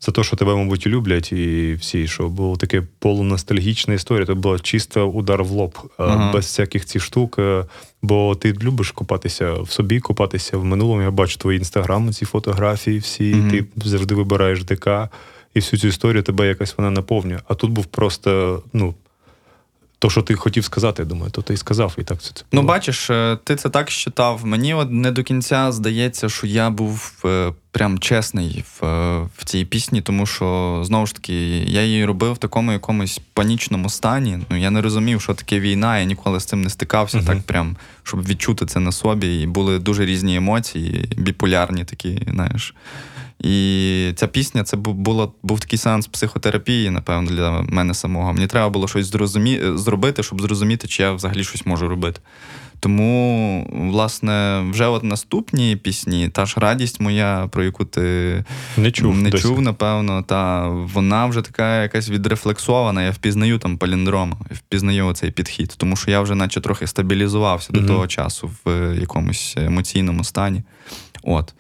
[0.01, 4.27] за те, що тебе, мабуть, люблять, і всі, що було таке полуностальгічна історія.
[4.27, 6.33] Це була чисто удар в лоб, Ага.
[6.33, 7.37] без всяких цих штук.
[7.38, 7.64] е,
[8.03, 11.03] Бо ти любиш копатися в собі, копатися в минулому.
[11.03, 13.51] Я бачу твої інстаграми, ці фотографії всі, Мгм.
[13.51, 14.88] ти завжди вибираєш ДК,
[15.55, 17.38] і всю цю історію тебе якась вона наповнює.
[17.49, 18.95] А тут був просто, ну.
[19.99, 22.31] То, що ти хотів сказати, я думаю, то ти і сказав, і так це.
[22.35, 24.47] це Ну, бачиш, е, ти це так считав.
[24.47, 29.45] Мені от не до кінця здається, що я був е, прям чесний в, е, в
[29.45, 34.38] цій пісні, тому що знову ж таки я її робив в такому якомусь панічному стані.
[34.51, 37.27] Ну я не розумів, що таке війна, я ніколи з цим не стикався, Мгм.
[37.27, 39.40] так прям, щоб відчути це на собі.
[39.43, 42.75] І були дуже різні емоції, біполярні такі, знаєш.
[43.44, 48.33] І ця пісня це бу- було, був такий сеанс психотерапії, напевно, для мене самого.
[48.33, 49.61] Мені треба було щось зрозумі...
[49.74, 52.20] зробити, щоб зрозуміти, чи я взагалі щось можу робити.
[52.80, 58.44] Тому, власне, вже от наступні пісні, та ж радість моя, про яку ти
[58.76, 59.16] не чув.
[59.16, 59.42] не досі.
[59.42, 63.02] чув, напевно, та вона вже така якась відрефлексована.
[63.02, 67.83] Я впізнаю там паліндром, впізнаю цей підхід, тому що я вже наче трохи стабілізувався Мгм.
[67.83, 70.62] до того часу в якомусь емоційному стані.
[71.22, 71.54] От.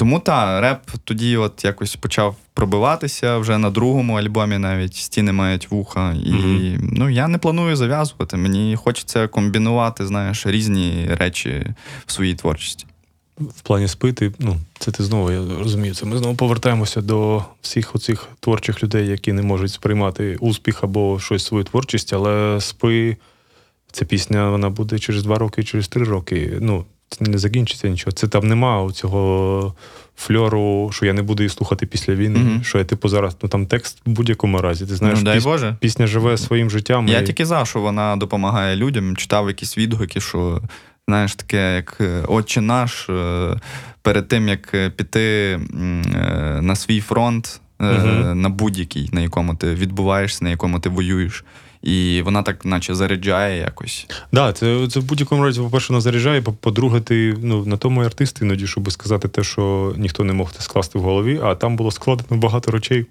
[0.00, 5.70] Тому та, реп тоді от якось почав пробиватися вже на другому альбомі, навіть стіни мають
[5.70, 6.12] вуха.
[6.24, 6.90] І Мгм.
[6.92, 8.36] ну, я не планую зав'язувати.
[8.36, 11.66] Мені хочеться комбінувати, знаєш, різні речі
[12.06, 12.86] в своїй творчості.
[13.38, 17.94] В плані спити, ну, це ти знову, я розумію, це ми знову повертаємося до всіх
[17.94, 23.16] оцих творчих людей, які не можуть сприймати успіх або щось свою творчість, але спи,
[23.92, 26.58] ця пісня вона буде через два роки, через три роки.
[26.60, 28.12] Ну, це не закінчиться нічого.
[28.12, 29.74] Це там нема цього
[30.16, 32.38] фльору, що я не буду її слухати після війни.
[32.38, 32.64] Мгм.
[32.64, 34.86] Що я типу зараз, ну там текст в будь-якому разі.
[34.86, 35.76] Ти знаєш, ну, дай піс- Боже.
[35.80, 37.08] пісня живе своїм життям.
[37.08, 39.16] Я і- тільки за, що вона допомагає людям.
[39.16, 40.62] Читав якісь відгуки, що
[41.08, 43.56] знаєш, таке, як е, Отче наш, е,
[44.02, 45.60] перед тим як е, піти
[46.60, 48.40] на свій фронт, Мгм.
[48.42, 51.44] на будь-який, на якому ти відбуваєшся, на якому ти воюєш.
[51.82, 54.06] І вона так, наче, заряджає якось.
[54.32, 58.02] Да, це, це в будь-якому разі, по-перше, нас заряджає, по- по-друге, ти ну, на тому
[58.02, 61.76] і артист іноді, щоб сказати те, що ніхто не мог скласти в голові, а там
[61.76, 63.06] було складено багато речей,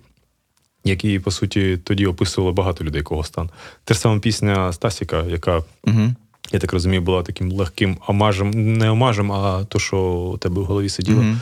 [0.83, 3.49] які, по суті, тоді описували багато людей, кого стан.
[3.83, 6.13] Те ж саме пісня Стасіка, яка, Угу.
[6.51, 10.65] я так розумію, була таким легким омажем, не омажем, а то, що у тебе в
[10.65, 11.21] голові сиділо.
[11.21, 11.41] Мгм.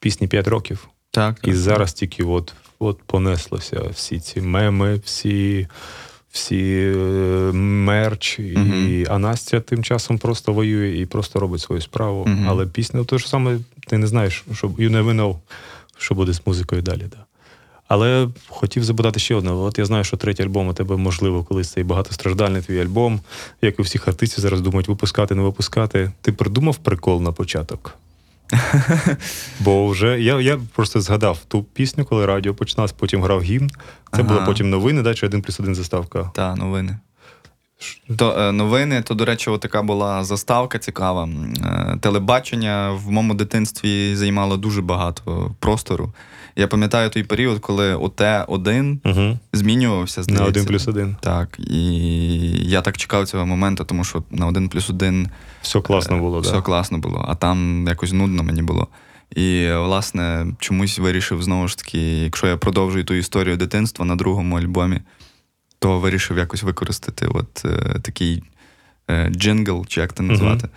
[0.00, 0.88] Пісні 5 років.
[1.10, 1.56] Так, І так.
[1.56, 5.66] зараз тільки от, от понеслося всі ці меми, всі,
[6.32, 6.98] всі е,
[7.52, 8.38] мерч.
[8.38, 9.04] І, Мгм.
[9.10, 12.24] а Настя тим часом просто воює і просто робить свою справу.
[12.26, 12.46] Мгм.
[12.48, 15.36] Але пісня то ж саме, ти не знаєш, що you never know,
[15.98, 17.04] що буде з музикою далі.
[17.10, 17.24] Да.
[17.88, 19.52] Але хотів запитати ще одне.
[19.52, 23.20] От я знаю, що третій альбом у тебе можливо колись цей багатостраждальний твій альбом,
[23.62, 26.12] як і всіх артистів зараз думають, випускати, не випускати.
[26.22, 27.94] Ти придумав прикол на початок?
[29.60, 33.70] Бо вже я, я просто згадав ту пісню, коли радіо починалось, потім грав гімн.
[33.70, 33.76] Це
[34.10, 34.22] Ага.
[34.22, 36.30] було потім новини, да, чи один плюс один заставка.
[36.34, 36.98] Так, новини.
[38.16, 41.28] То е, новини, то, до речі, така була заставка цікава.
[41.64, 46.12] Е, телебачення в моєму дитинстві займало дуже багато простору.
[46.58, 49.38] Я пам'ятаю той період, коли ОТ-1 Угу.
[49.52, 50.20] змінювався.
[50.20, 50.44] На Здається.
[50.44, 51.16] один плюс один.
[51.20, 51.58] Так.
[51.58, 51.92] І
[52.68, 55.28] я так чекав цього моменту, тому що на один плюс один
[55.62, 56.60] Все класно було, все да.
[56.62, 58.88] класно було, а там якось нудно мені було.
[59.36, 64.56] І, власне, чомусь вирішив знову ж таки, якщо я продовжую ту історію дитинства на другому
[64.58, 65.00] альбомі,
[65.78, 68.42] то вирішив якось використати от е, такий
[69.10, 70.68] е, джингл, чи як це назвати.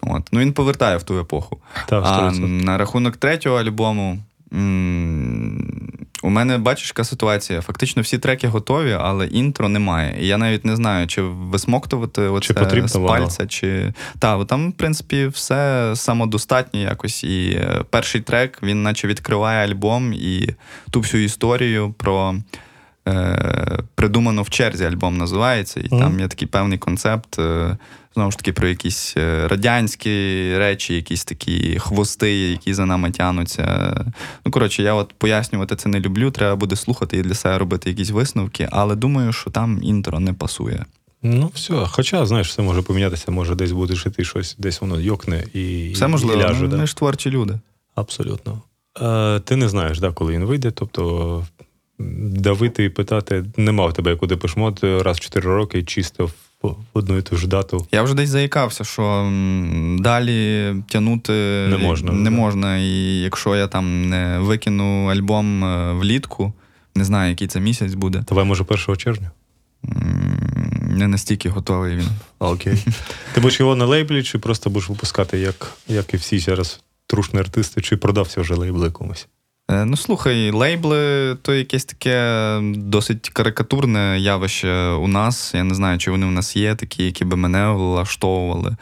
[0.00, 0.28] От.
[0.32, 1.58] Ну, він повертає в ту епоху.
[1.86, 4.18] Та, А на рахунок третього альбому.
[6.22, 7.60] У мене бачиш, яка ситуація.
[7.60, 10.16] Фактично всі треки готові, але інтро немає.
[10.20, 13.92] І я навіть не знаю, чи висмоктувати оце потрібно з пальця, чи.
[14.18, 17.24] Та, там, в принципі, все самодостатньо якось.
[17.24, 20.54] І е, перший трек він наче відкриває альбом і
[20.90, 22.34] ту всю історію про.
[23.98, 26.00] Придумано в черзі альбом називається, і Мгм.
[26.00, 27.38] там є такий певний концепт.
[27.38, 27.76] Е,
[28.14, 30.10] знову ж таки, про якісь е, радянські
[30.58, 33.94] речі, якісь такі хвости, які за нами тянуться.
[34.46, 36.30] Ну, коротше, я от пояснювати це не люблю.
[36.30, 40.32] Треба буде слухати і для себе робити якісь висновки, але думаю, що там інтро не
[40.32, 40.84] пасує.
[41.22, 41.74] Ну, все.
[41.90, 46.04] Хоча, знаєш, все може помінятися, може десь будеш іти щось, десь воно йокне і, Все
[46.06, 46.62] і ляже.
[46.62, 46.76] ну, да.
[46.76, 47.58] ми ж творчі люди.
[47.94, 48.62] Абсолютно.
[49.02, 51.44] Е, ти не знаєш, да, коли він вийде, тобто
[51.98, 56.30] давити і питати нема в тебе, як у Депешмот, раз в 4 роки чисто
[56.62, 57.86] в, одну і ту ж дату.
[57.92, 59.32] Я вже десь заїкався, що
[59.98, 61.32] далі тягнути
[61.68, 62.78] Не можна, Не можна.
[62.78, 66.52] І якщо я там не викину альбом е, влітку,
[66.94, 68.24] не знаю, який це місяць буде.
[68.28, 69.30] Давай, може, 1 червня.
[70.82, 72.08] Не настільки готовий він.
[72.38, 72.84] Окей.
[73.34, 77.40] Ти будеш його на лейблі, чи просто будеш випускати, як, як і всі зараз трушні
[77.40, 79.26] артисти, чи продався вже лейбли комусь?
[79.70, 85.54] Е, Ну, слухай, лейбли то якесь таке досить карикатурне явище у нас.
[85.54, 88.76] Я не знаю, чи вони у нас є, такі, які би мене влаштовували.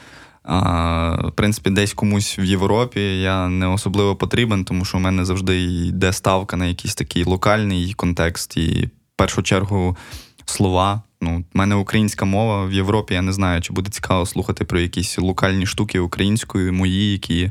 [0.44, 5.24] А, в принципі, десь комусь в Європі я не особливо потрібен, тому що у мене
[5.24, 8.56] завжди йде ставка на якийсь такий локальний контекст.
[8.56, 9.96] І в першу чергу
[10.44, 11.02] слова.
[11.20, 13.14] Ну, в мене українська мова в Європі.
[13.14, 17.50] Я не знаю, чи буде цікаво слухати про якісь локальні штуки українською, мої, які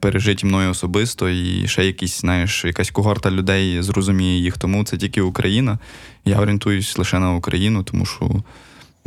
[0.00, 4.58] пережиті мною особисто, і ще якісь, знаєш, якась когорта людей зрозуміє їх.
[4.58, 5.78] Тому це тільки Україна.
[6.24, 8.42] Я орієнтуюсь лише на Україну, тому що.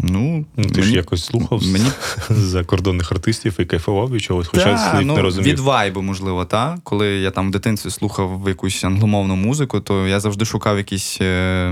[0.03, 1.85] Ну, Ну, ти ж якось слухав мені
[2.29, 5.51] закордонних артистів і кайфував від чогось, хоча Та, слів ну, не розумів.
[5.51, 6.77] Від вайбу, можливо, та.
[6.83, 11.71] Коли я там в дитинстві слухав якусь англомовну музику, то я завжди шукав якісь е,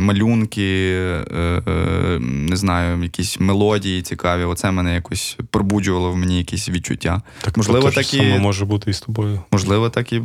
[0.00, 4.44] малюнки, е, е, не знаю, якісь мелодії цікаві.
[4.44, 7.22] Оце мене якось пробуджувало в мені якісь відчуття.
[7.40, 9.40] Так, можливо, то, те так і- може бути і з тобою.
[9.52, 10.22] Можливо, так і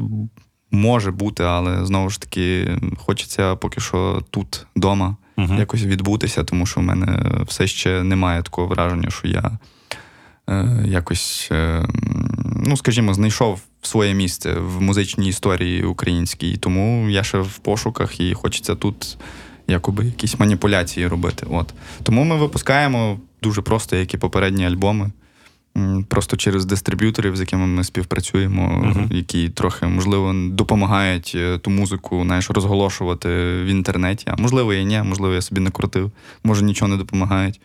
[0.72, 5.60] може бути, але знову ж таки хочеться поки що тут, вдома, Мгм.
[5.60, 9.52] якось відбутися, тому що в мене все ще немає такого враження, що я
[10.50, 11.86] е, якось, е,
[12.46, 16.58] ну, скажімо, знайшов своє місце в музичній історії українській.
[16.58, 19.17] Тому я ще в пошуках і хочеться тут
[19.67, 21.48] якоби якісь маніпуляції робити.
[21.50, 21.74] От.
[22.04, 25.12] Тому ми випускаємо дуже просто, як і попередні альбоми.
[26.08, 32.50] Просто через дистриб'юторів, з якими ми співпрацюємо, які трохи, можливо, допомагають е, ту музику знаєш,
[32.50, 33.30] розголошувати
[33.64, 34.26] в інтернеті.
[34.28, 36.12] А можливо, і ні, можливо, я собі не крутив,
[36.44, 37.62] може нічого не допомагають.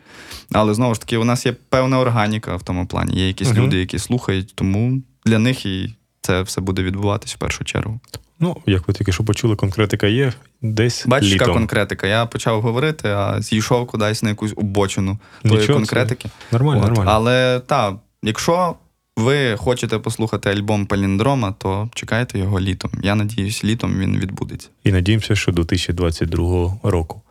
[0.52, 3.16] Але знову ж таки, у нас є певна органіка в тому плані.
[3.16, 3.58] Є якісь Мгм.
[3.64, 8.00] люди, які слухають, тому для них і це все буде відбуватись в першу чергу.
[8.40, 12.06] Ну, як ви тільки що почули, конкретика є десь Бачиш, яка конкретика.
[12.06, 16.28] Я почав говорити, а зійшов кудись на якусь обочину тої конкретики.
[16.52, 16.88] Нормально, От.
[16.88, 17.10] нормально.
[17.10, 18.74] Але так, якщо
[19.16, 22.90] ви хочете послухати альбом Паліндрома, то чекайте його літом.
[23.02, 24.68] Я надіюсь, літом він відбудеться.
[24.84, 27.22] І надіємося, що до 2022 року.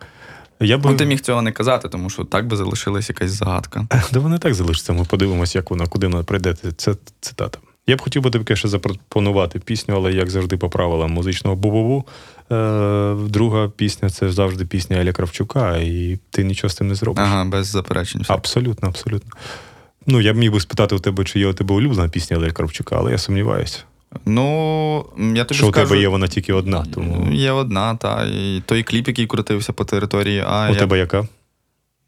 [0.60, 0.90] Я би...
[0.90, 3.88] Ну, ти міг цього не казати, тому що так би залишилась якась загадка.
[4.12, 4.94] Да вона так залишиться.
[4.94, 6.54] Ми подивимося, як вона, куди вона прийде.
[6.78, 7.60] Це цитата.
[7.88, 12.04] Я б хотів би тобі ще запропонувати пісню, але як завжди, по правилам музичного бу-бу-бу.
[12.52, 17.24] Е, друга пісня це завжди пісня Еля Кравчука, і ти нічого з цим не зробиш.
[17.28, 18.22] Ага, без заперечень.
[18.22, 18.34] все.
[18.34, 19.32] Абсолютно, абсолютно.
[20.08, 22.52] Ну, я б міг би спитати у тебе, чи є у тебе улюблена пісня Еля
[22.52, 23.80] Кравчука, але я сумніваюся.
[24.26, 26.86] Ну, я тобі Що у тебе є вона тільки одна.
[26.94, 28.26] Тому Є одна, та.
[28.26, 30.80] І той кліп, який крутився по території, а у я...
[30.80, 31.28] тебе яка?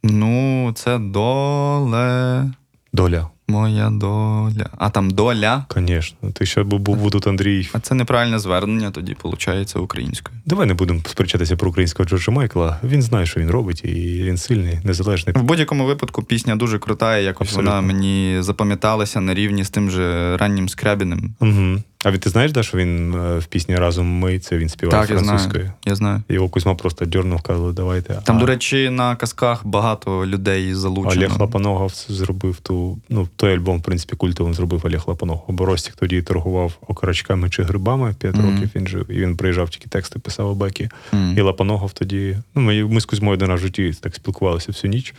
[0.03, 2.45] Ну, це доле.
[2.93, 3.29] Доля.
[3.49, 4.69] Моя доля.
[4.77, 5.65] А там доля.
[5.75, 6.31] Звісно.
[6.33, 7.69] Ти ще був, був тут Андрій.
[7.73, 10.37] А це неправильне звернення, тоді виходить українською.
[10.45, 12.79] Давай не будемо сперечатися про українського Джорджа Майкла.
[12.83, 15.35] Він знає, що він робить, і він сильний, незалежний.
[15.35, 17.71] В будь-якому випадку пісня дуже крута, і якось Абсолютно.
[17.71, 21.35] вона мені запам'яталася на рівні з тим же раннім скрябіним.
[21.39, 21.83] Угу.
[22.05, 25.09] А ти знаєш, да, що він е, в пісні разом ми це він співав Так,
[25.09, 25.63] я французькою.
[25.63, 25.71] знаю.
[25.85, 26.21] Я знаю.
[26.29, 28.21] Його Кузьма просто дьорнув, казали, давайте.
[28.25, 31.25] Там, а до речі, на казках багато людей залучено.
[31.25, 35.45] Олег Лапаногов зробив ту, ну, той альбом, в принципі, культовим зробив Олег Лапаногов.
[35.47, 38.45] Бо Ростік тоді торгував окорочками чи грибами, 5 Мгм.
[38.55, 40.89] років він жив, і він приїжджав, тільки тексти писав Бекі.
[41.11, 41.37] Мгм.
[41.37, 42.37] І Лапаногов тоді.
[42.55, 45.13] Ну, ми, ми з Кузьмою один раз в житті так спілкувалися всю ніч.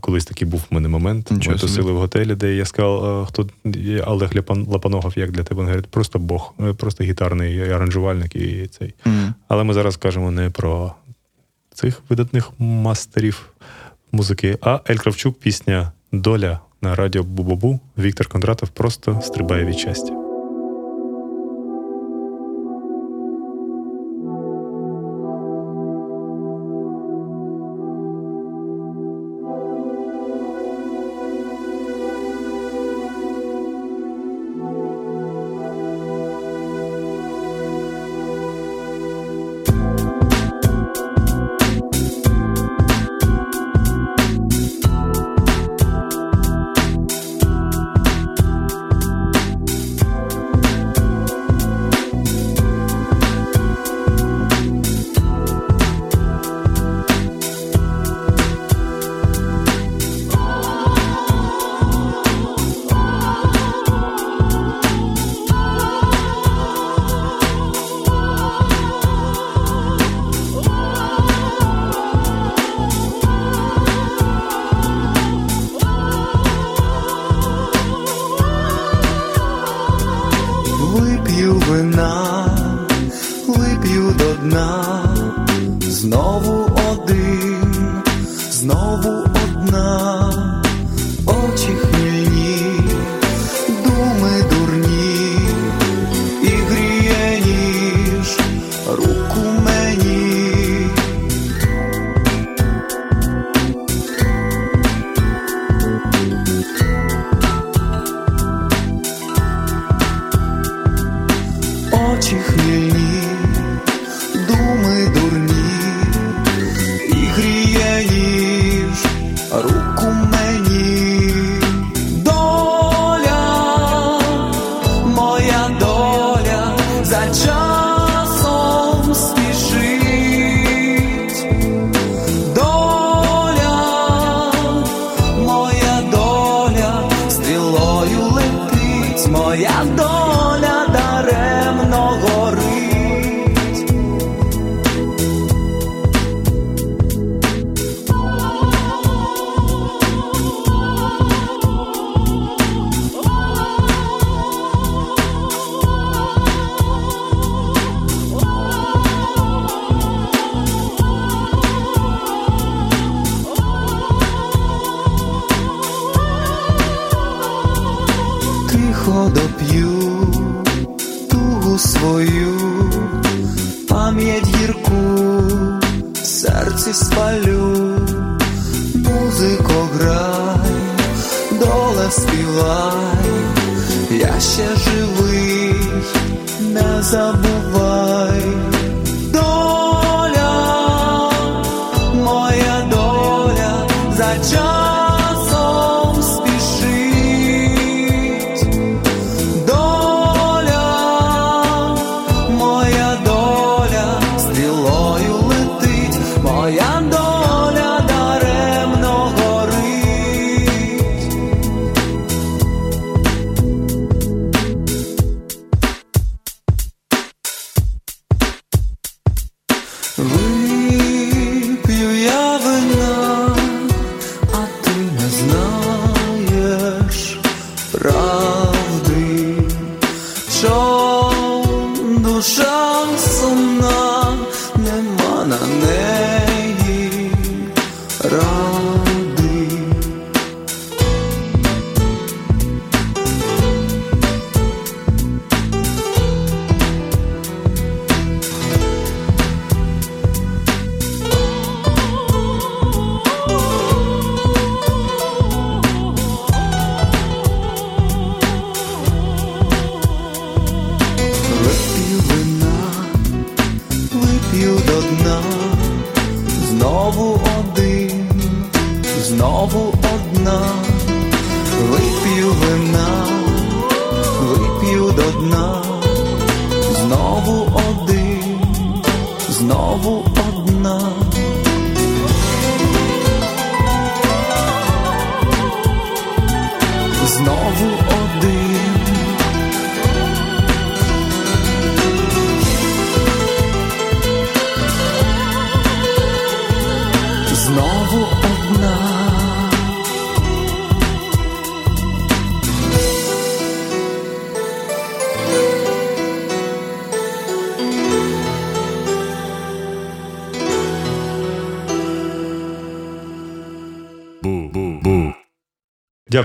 [0.00, 1.30] Колись такий був в мене момент.
[1.30, 3.48] Нічого ми тусили в готелі, де я сказав, хто
[4.06, 5.60] Олег Лапаногов, як для тебе?
[5.60, 8.94] Він говорить, просто Бог, е, просто гітарний аранжувальник і цей.
[9.04, 9.34] Мгм.
[9.48, 10.92] Але ми зараз кажемо не про
[11.74, 13.48] цих видатних мастерів
[14.12, 17.80] музики, а Ель Кравчук, пісня Доля на радіо Бу-Бу-Бу.
[17.98, 20.29] Віктор Кондратов просто стрибає від щастя.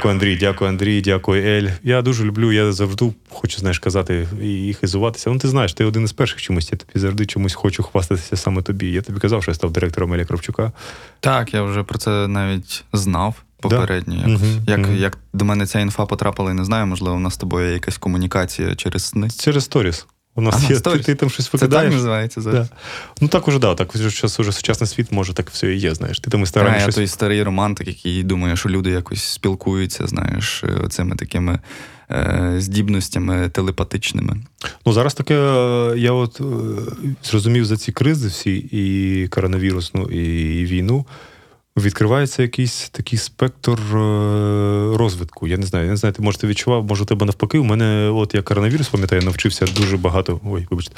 [0.06, 1.70] Дякую, Андрій, дякую, Андрій, дякую, Ель.
[1.84, 5.30] Я дуже люблю, я завжди хочу, знаєш, казати і хизуватися.
[5.30, 8.62] Ну, ти знаєш, ти один із перших чомусь, я тобі завжди чомусь хочу хвастатися саме
[8.62, 8.92] тобі.
[8.92, 10.72] Я тобі казав, що я став директором Еля Кравчука.
[11.20, 14.16] Так, я вже про це навіть знав попередньо.
[14.26, 14.96] Мгм, Як, мгм.
[14.96, 17.74] як до мене ця інфа потрапила, я не знаю, можливо, у нас з тобою є
[17.74, 19.28] якась комунікація через сни.
[19.40, 20.06] Через сторіс.
[20.38, 21.06] У нас Ага, є, ти, сторіс.
[21.06, 22.70] ти там щось Це так називається зараз.
[22.70, 22.76] Да.
[23.22, 26.20] Ну так уже, да, так зараз уже сучасний світ може так все і є, знаєш.
[26.20, 30.08] Ти там інстаграмі А, я щось той старий романтик, який думає, що люди якось спілкуються,
[30.08, 31.60] знаєш, е, цими такими
[32.12, 34.38] е, здібностями телепатичними.
[34.86, 36.44] Ну зараз таке, е, я от е,
[37.24, 41.06] зрозумів за ці кризи всі, і коронавірусну, і, і війну.
[41.78, 43.96] Відкривається якийсь такий спектр е,
[44.98, 45.48] розвитку.
[45.48, 47.58] Я не знаю, я не знаю, ти може ти відчував, може у тебе навпаки.
[47.58, 50.40] У мене, от я коронавірус, пам'ятаю, навчився дуже багато.
[50.46, 50.96] Ой, вибачте,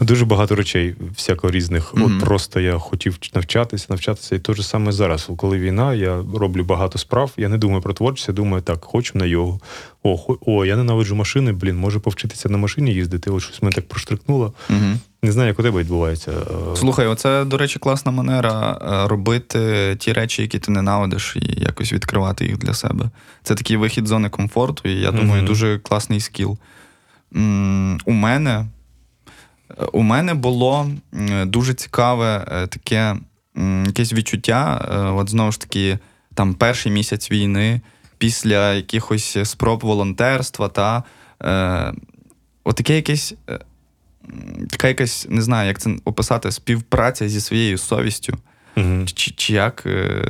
[0.00, 1.94] дуже багато речей, всяко різних.
[1.94, 2.04] Мгм.
[2.04, 4.36] От просто я хотів навчатися, навчатися.
[4.36, 5.30] І те ж саме зараз.
[5.36, 7.32] Коли війна, я роблю багато справ.
[7.36, 9.60] Я не думаю про творчість, я думаю, так, хочу на йогу.
[10.02, 13.30] О, о, я ненавиджу машини, блін, може повчитися на машині їздити.
[13.30, 14.52] От щось мене так проштрикнуло.
[14.70, 14.98] Угу.
[15.22, 16.30] Не знаю, як у тебе відбувається.
[16.32, 21.60] Е, Слухай, оце, до речі, класна манера е, робити ті речі, які ти ненавидиш, і
[21.62, 23.10] якось відкривати їх для себе.
[23.42, 25.46] Це такий вихід з зони комфорту, і я думаю, Мгм.
[25.46, 26.58] дуже класний скіл.
[28.04, 28.66] У мене,
[29.92, 30.90] у мене було
[31.46, 33.16] дуже цікаве е, таке
[33.86, 34.88] якесь відчуття.
[35.16, 35.98] От знову ж таки,
[36.34, 37.80] там перший місяць війни,
[38.18, 41.02] після якихось спроб волонтерства, та
[41.42, 41.92] е,
[42.64, 43.34] отаке якесь.
[44.70, 48.36] Така якась, не знаю, як це описати, співпраця зі своєю совістю.
[48.76, 49.06] мгм.
[49.06, 49.82] Чи, чи як.
[49.86, 50.24] е,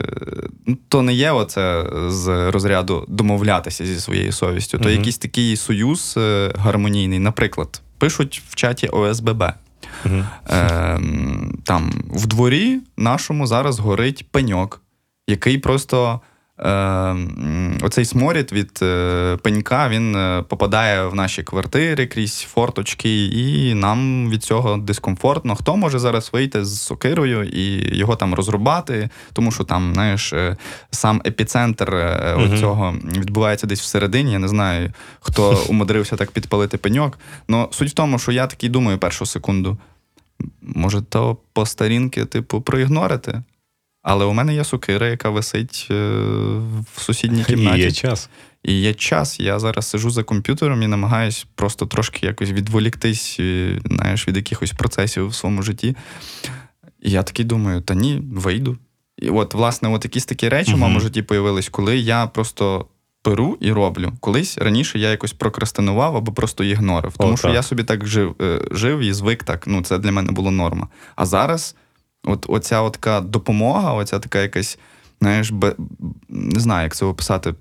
[0.67, 4.99] ну, То не є оце з розряду домовлятися зі своєю совістю, то Мгм.
[4.99, 7.19] якийсь такий союз е, гармонійний.
[7.19, 9.45] Наприклад, пишуть в чаті ОСББ.
[10.05, 10.27] Мгм.
[10.51, 11.01] Е,
[11.65, 14.83] там в дворі нашому зараз горить пеньок,
[15.29, 16.21] який просто.
[16.59, 17.17] Е,
[17.83, 24.31] оцей сморід від е, пенька він е, попадає в наші квартири крізь форточки, і нам
[24.31, 25.57] від цього дискомфортно.
[25.57, 30.35] Хто може зараз вийти з сокирою і його там розрубати, тому що там, знаєш,
[30.91, 31.95] сам епіцентр
[32.39, 32.59] Мгм.
[32.59, 34.33] цього відбувається десь всередині.
[34.33, 37.19] Я не знаю, хто умудрився так підпалити пеньок.
[37.49, 39.79] Ну суть в тому, що я такий думаю першу секунду.
[40.63, 43.43] Може, то по старінки, типу, проігнорити?
[44.09, 45.95] Але у мене є сокира, яка висить е,
[46.95, 47.79] в сусідній кімнаті.
[47.81, 48.29] І є час.
[48.63, 49.41] І є час.
[49.41, 54.73] Я зараз сижу за комп'ютером і намагаюсь просто трошки якось відволіктись, е, знаєш, від якихось
[54.73, 55.97] процесів в своєму житті.
[57.03, 58.79] І я такий думаю: та ні, вийду.
[59.19, 62.87] І от, власне, от якісь такі речі в моєму житті появились, коли я просто
[63.25, 64.13] беру і роблю.
[64.21, 67.17] Колись раніше я якось прокрастинував або просто ігнорив.
[67.17, 67.55] Тому О, що так.
[67.55, 69.67] я собі так жив, е, жив і звик так.
[69.67, 70.89] Ну, це для мене було норма.
[71.17, 71.77] А зараз,
[72.27, 74.79] от оця от така допомога, оця така якась,
[75.21, 75.73] знаєш, бе,
[76.29, 77.55] не знаю, як це описати,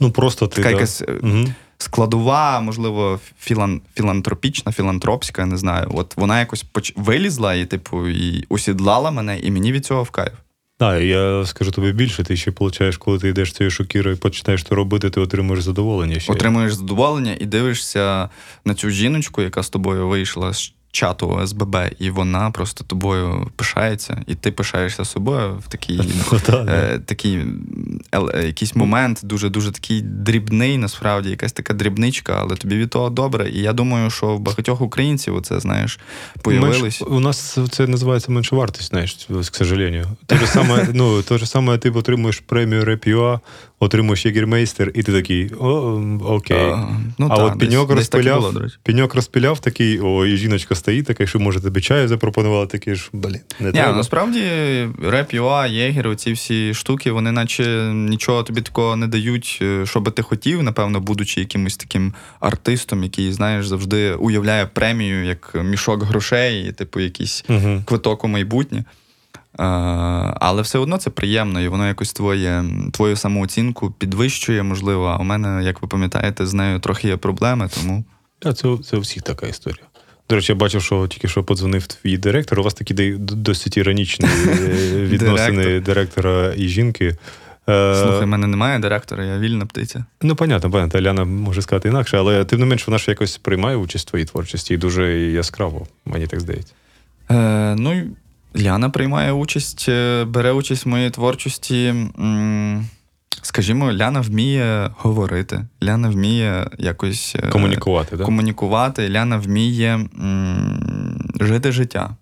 [0.00, 0.56] Ну просто ти.
[0.56, 0.74] така да.
[0.74, 1.54] якась е, Мгм.
[1.78, 5.90] складова, можливо, філан, філантропічна, філантропська, не знаю.
[5.94, 6.92] От вона якось поч...
[6.96, 10.32] вилізла і, типу, і усідлала мене, і мені від цього в кайф.
[10.78, 14.62] Так, я скажу тобі більше, ти ще получаєш, коли ти йдеш цією шокірою і починаєш
[14.62, 16.20] то робити, ти отримуєш задоволення.
[16.20, 16.32] Ще.
[16.32, 18.28] Отримуєш задоволення і дивишся
[18.64, 24.22] на цю жіночку, яка з тобою вийшла з чату СББ, і вона просто тобою пишається,
[24.26, 26.00] і ти пишаєшся собою в такий,
[26.32, 27.38] Ну, е, такий
[28.12, 33.10] е, якийсь момент, дуже дуже такий дрібний, насправді, якась така дрібничка, але тобі від того
[33.10, 33.50] добре.
[33.50, 35.98] І я думаю, що в багатьох українців оце, знаєш,
[36.42, 36.82] появилось.
[36.82, 40.06] Менш, у нас це називається меншовартість, знаєш, к сожалению.
[40.26, 43.40] Те ж саме, ну, то ж саме ти отримуєш премію Реп.ua,
[43.80, 46.56] отримуєш Єгермейстер, і ти такий, о, окей.
[46.56, 48.52] А, ну, а та, от пеньок десь- десь так і розпиляв,
[48.86, 53.10] було, розпиляв такий, о, і жіночка стоїть така, що може тобі чаю запропонувала, такий ж,
[53.12, 53.96] блін, не Ні, треба.
[53.96, 54.40] насправді
[55.02, 57.64] реп ЮА, Єгер, оці всі штуки, вони наче
[57.94, 63.02] нічого тобі такого не дають, е, що би ти хотів, напевно, будучи якимось таким артистом,
[63.02, 67.82] який, знаєш, завжди уявляє премію як мішок грошей, і, типу, якийсь Мгм.
[67.86, 68.84] квиток у майбутнє.
[69.58, 69.62] Е,
[70.40, 75.06] Але все одно це приємно, і воно якось твоє, твою самооцінку підвищує, можливо.
[75.06, 78.04] А у мене, як ви пам'ятаєте, з нею трохи є проблеми, тому.
[78.42, 79.84] Да, це, це у всіх така історія.
[80.30, 82.60] До речі, я бачив, що тільки що подзвонив твій директор.
[82.60, 84.68] У вас такі досить іронічні е,
[85.06, 87.16] відносини директора і жінки.
[87.68, 90.04] Е, Слухай, в мене немає директора, я вільна птиця.
[90.22, 93.76] Ну, понятно, понятно, Аляна може сказати інакше, але тим не менш, вона ж якось приймає
[93.76, 96.72] участь в твоїй творчості і дуже яскраво, мені так здається.
[97.30, 98.02] Е, ну,
[98.56, 101.94] Ляна приймає участь, е, бере участь в моїй творчості.
[103.42, 108.26] Скажімо, Ляна вміє говорити, Ляна вміє якось е, Комунікувати, так?
[108.26, 112.16] комунікувати, Ляна вміє м, жити життя.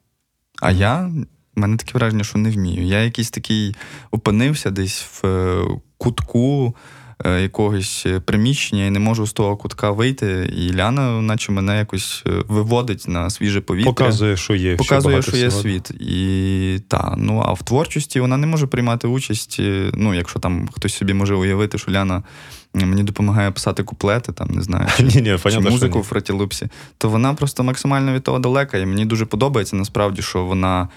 [0.62, 1.10] А я,
[1.56, 2.82] в мене таке враження, що не вмію.
[2.84, 3.76] Я якийсь такий
[4.10, 5.62] опинився десь в е,
[5.98, 6.76] кутку
[7.24, 10.52] якогось е, приміщення і не можу з того кутка вийти.
[10.56, 13.92] І Ляна, наче мене якось е, виводить на свіже повітря.
[13.92, 14.76] Показує, що є.
[14.76, 15.90] Показує, що є світ.
[15.90, 19.56] І та, ну а в творчості вона не може приймати участь.
[19.60, 22.22] е, Ну, якщо там хтось собі може уявити, що Ляна
[22.74, 26.02] мені допомагає писати куплети, там не знаю, чи, Ні, ні, понятно, що музику ні.
[26.02, 28.78] в фратілупсі, то вона просто максимально від того далека.
[28.78, 30.88] І мені дуже подобається насправді, що вона.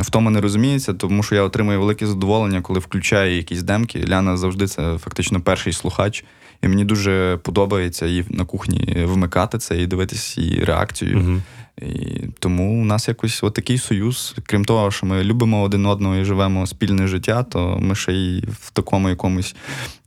[0.00, 4.04] В тому не розуміється, тому що я отримую велике задоволення, коли включаю якісь демки.
[4.08, 6.24] Ляна завжди це фактично перший слухач.
[6.62, 11.18] І мені дуже подобається її на кухні вмикати це і дивитись її реакцію.
[11.18, 11.42] Мгм.
[11.82, 14.34] І тому у нас якось отакий такий союз.
[14.42, 18.44] Крім того, що ми любимо один одного і живемо спільне життя, то ми ще й
[18.60, 19.54] в такому якомусь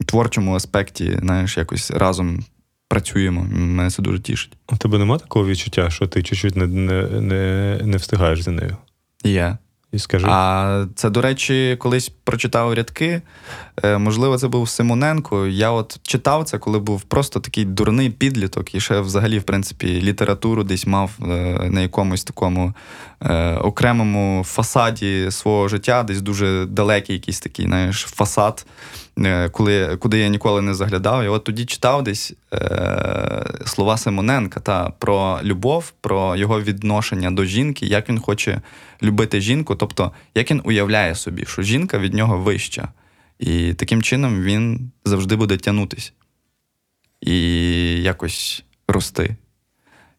[0.05, 2.45] творчому аспекті, знаєш, якось разом
[2.87, 3.47] працюємо.
[3.51, 4.57] Мене це дуже тішить.
[4.71, 8.77] У тебе нема такого відчуття, що ти чуть-чуть не, не, не, не встигаєш за нею?
[9.23, 9.57] Є.
[9.91, 10.27] І скажи.
[10.29, 13.21] А це, до речі, колись прочитав рядки.
[13.83, 15.47] Е, можливо, це був Симоненко.
[15.47, 20.01] Я от читав це, коли був просто такий дурний підліток, і ще взагалі, в принципі,
[20.01, 21.25] літературу десь мав е,
[21.71, 22.73] на якомусь такому
[23.21, 28.65] е, окремому фасаді свого життя, десь дуже далекий якийсь такий, знаєш, фасад,
[29.51, 31.23] коли, куди я ніколи не заглядав.
[31.23, 32.33] І от тоді читав десь
[33.65, 38.61] слова Симоненка та про любов, про його відношення до жінки, як він хоче
[39.03, 42.87] любити жінку, тобто як він уявляє собі, що жінка від нього вища.
[43.39, 46.13] І таким чином він завжди буде тягнутись
[47.21, 47.35] і
[48.01, 49.35] якось рости.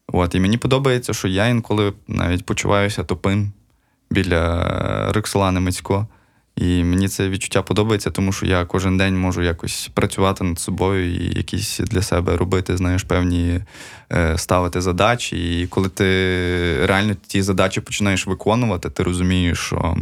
[0.07, 3.51] От, і мені подобається, що я інколи навіть почуваюся тупим
[4.09, 6.07] біля Роксолани Мицько.
[6.55, 11.15] І мені це відчуття подобається, тому що я кожен день можу якось працювати над собою
[11.15, 13.59] і якісь для себе робити, знаєш, певні
[14.11, 15.61] е, ставити задачі.
[15.61, 16.05] І коли ти
[16.85, 19.95] реально ті задачі починаєш виконувати, ти розумієш, що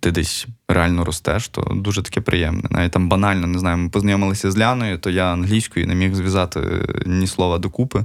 [0.00, 2.62] ти десь реально ростеш, то дуже таке приємне.
[2.70, 6.60] Навіть там банально, не знаю, ми познайомилися з Ляною, то я англійською не міг зв'язати
[7.06, 8.04] ні слова докупи.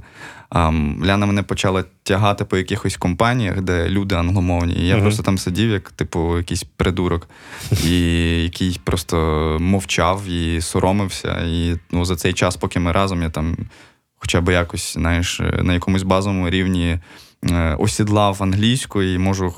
[0.50, 0.72] А
[1.04, 4.74] Ляна мене почала тягати по якихось компаніях, де люди англомовні.
[4.74, 5.02] І я Мгм.
[5.02, 7.28] просто там сидів, як типу якийсь придурок,
[7.84, 8.00] і
[8.42, 9.16] який просто
[9.60, 11.40] мовчав і соромився.
[11.46, 13.56] І ну, за цей час, поки ми разом, я там
[14.16, 16.98] хоча б якось, знаєш, на якомусь базовому рівні
[17.50, 19.54] е, осідлав англійську і можу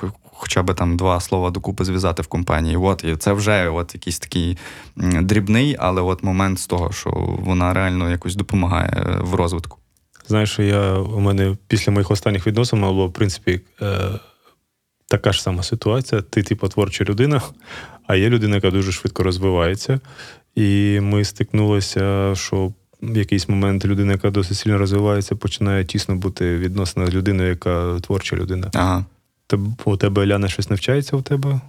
[0.55, 2.77] хоча б там два слова докупи зв'язати в компанії.
[2.77, 4.59] От, і це вже от якийсь такий
[4.97, 9.79] дрібний, але от момент з того, що вона реально якось допомагає е, в розвитку.
[10.27, 14.09] Знаєш, що я у мене після моїх останніх відносин було, в принципі, е,
[15.09, 16.23] така ж сама ситуація.
[16.23, 17.43] Ти, типу, творча людина,
[18.07, 20.01] а є людина, яка дуже швидко розвивається.
[20.55, 26.57] І ми стикнулися, що в якийсь момент людина, яка досить сильно розвивається, починає тісно бути
[26.57, 28.71] відносина з людиною, яка творча людина.
[28.75, 29.05] Ага.
[29.85, 31.61] У тебе Ляна щось навчається у тебе?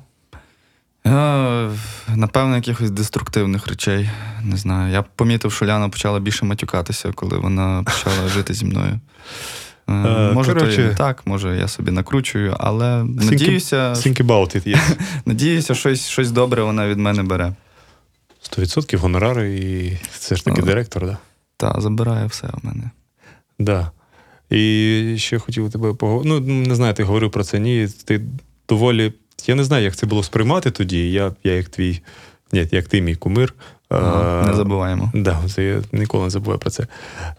[2.16, 4.10] Напевно, якихось деструктивних речей.
[4.44, 4.94] Не знаю.
[4.94, 9.00] Я помітив, що Ляна почала більше матюкатися, коли вона почала жити зі мною.
[9.90, 14.56] Е, Е, Може, то коротше- і так, може, я собі накручую, але надіюся, Think about
[14.58, 15.00] it, yes.
[15.26, 17.54] надіюся, щось, щось добре вона від мене бере.
[18.44, 21.18] 100% гонорари і це ж таки директор, да?
[21.58, 22.90] Та забирає все в мене.
[23.60, 23.92] Да.
[24.50, 26.30] І ще хотів тебе поговорити.
[26.30, 27.60] Ну, не знаю, ти говорив про це.
[27.60, 28.22] Ні, ти
[28.70, 29.14] доволі.
[29.48, 31.12] Я не знаю, як це було сприймати тоді.
[31.12, 32.02] Я, я як твій,
[32.54, 33.54] ні, як ти мій кумир.
[33.90, 35.12] Ага, Е, не забуваємо.
[35.14, 36.88] Да, це я ніколи не забуваю про це.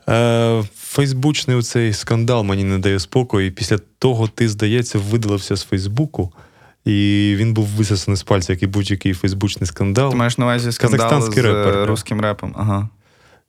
[0.09, 3.47] Е, Фейсбучний оцей скандал мені не дає спокою.
[3.47, 6.33] І після того ти, здається, видалився з Фейсбуку,
[6.85, 10.11] і він був висосаний з пальця, як і будь-який фейсбучний скандал.
[10.11, 12.55] Ти маєш на увазі скандал з репер, е, русським репом.
[12.57, 12.89] Ага.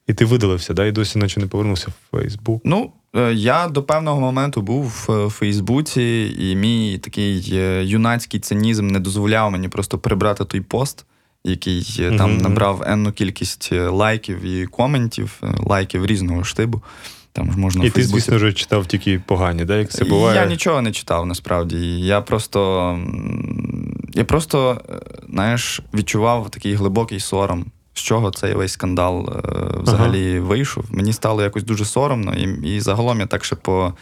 [0.07, 2.61] І ти видалився, да, і досі наче не повернувся в Фейсбук.
[2.65, 2.91] Ну,
[3.33, 9.51] я до певного моменту був в Фейсбуці, і мій такий е, юнацький цинізм не дозволяв
[9.51, 11.05] мені просто прибрати той пост,
[11.43, 16.81] який е, там набрав енну кількість е, лайків і коментів, е, лайків різного штибу.
[17.37, 20.39] Там ж можна І ти, звісно ж, читав тільки погані, да, як це буває.
[20.39, 21.99] Я нічого не читав насправді.
[21.99, 22.99] Я просто,
[24.13, 24.99] я просто, е,
[25.29, 27.65] знаєш, відчував такий глибокий сором,
[27.97, 29.41] з чого цей весь скандал е,
[29.81, 30.85] взагалі вийшов.
[30.89, 33.93] Мені стало якось дуже соромно, і, і загалом я так ще по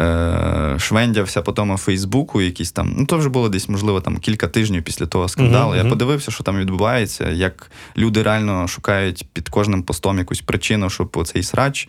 [0.00, 2.94] е, швендявся по тому Фейсбуку, якісь там.
[2.98, 5.74] Ну, то вже було десь, можливо, там кілька тижнів після того скандалу.
[5.74, 10.90] Мгм, Я подивився, що там відбувається, як люди реально шукають під кожним постом якусь причину,
[10.90, 11.88] щоб цей срач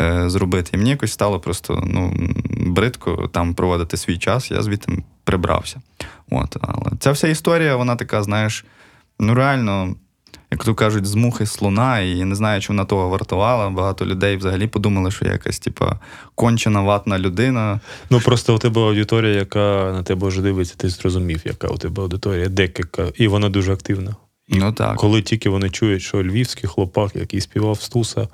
[0.00, 0.70] е, зробити.
[0.74, 2.14] І мені якось стало просто ну,
[2.50, 5.80] бридко там проводити свій час, я звідти прибрався.
[6.30, 8.64] От, але ця вся історія, вона така, знаєш,
[9.20, 9.94] ну реально.
[10.52, 13.70] Як то кажуть, з мухи слона, і я не знаю, чи вона того вартувала.
[13.70, 15.98] Багато людей взагалі подумали, що я якась, типа,
[16.34, 17.80] кончена ватна людина.
[18.10, 22.02] Ну просто у тебе аудиторія, яка на тебе вже дивиться, ти зрозумів, яка у тебе
[22.02, 24.16] аудиторія, декілька, і вона дуже активна.
[24.48, 24.96] І Ну так.
[24.96, 28.28] Коли тільки вони чують, що львівський хлопак, який співав Стуса,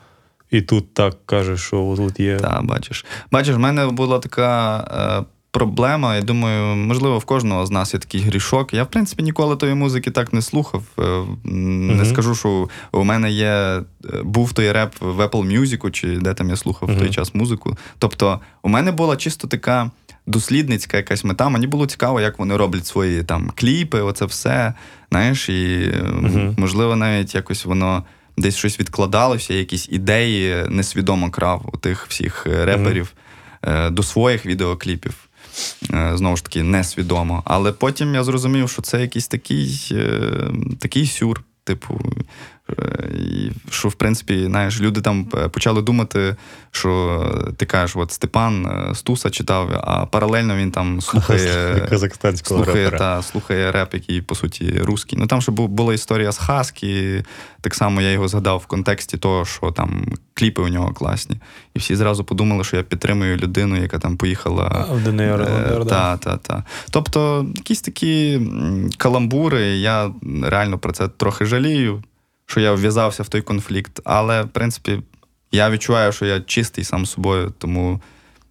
[0.50, 2.36] і тут так каже, що тут є.
[2.36, 3.04] Так, бачиш.
[3.30, 4.78] Бачиш, в мене була така
[5.20, 6.16] е, проблема.
[6.16, 8.74] Я думаю, можливо, в кожного з нас є такий грішок.
[8.74, 10.82] Я, в принципі, ніколи тої музики так не слухав.
[10.98, 11.02] Е,
[11.44, 12.04] Не Мгм.
[12.06, 13.82] скажу, що у мене є е,
[14.24, 17.76] був той реп в Apple Music, чи де там я слухав в той час музику.
[17.98, 19.90] Тобто, у мене була чисто така.
[20.28, 21.48] Дослідницька якась мета.
[21.48, 24.74] Мені було цікаво, як вони роблять свої там кліпи, оце все.
[25.10, 25.92] Знаєш, і
[26.22, 26.54] Мгм.
[26.58, 28.04] можливо, навіть якось воно
[28.38, 33.12] десь щось відкладалося, якісь ідеї несвідомо крав у тих всіх е, реперів
[33.62, 35.14] е, до своїх відеокліпів.
[35.94, 37.42] Е, Знову ж таки, несвідомо.
[37.46, 40.50] Але потім я зрозумів, що це якийсь такий, е,
[40.80, 41.42] такий сюр.
[41.64, 42.00] Типу,
[43.18, 46.36] і що в принципі, знаєш, люди там е, почали думати,
[46.70, 47.22] що
[47.56, 53.22] ти кажеш, от Степан е, Стуса читав, а паралельно він там слухає казахстанського слухає, та,
[53.22, 55.18] слухає реп, який, по суті, русський.
[55.18, 57.24] Ну там ще була історія з Хаскі.
[57.60, 61.36] Так само я його згадав в контексті того, що там кліпи у нього класні.
[61.74, 64.86] І всі зразу подумали, що я підтримую людину, яка там поїхала.
[64.92, 66.64] В ДНР, Е, та, та, та.
[66.90, 68.40] Тобто, якісь такі
[68.96, 70.10] каламбури, я
[70.42, 72.02] реально про це трохи жалію,
[72.46, 74.00] що я вв'язався в той конфлікт.
[74.04, 75.02] Але, в принципі,
[75.52, 78.00] я відчуваю, що я чистий сам собою, тому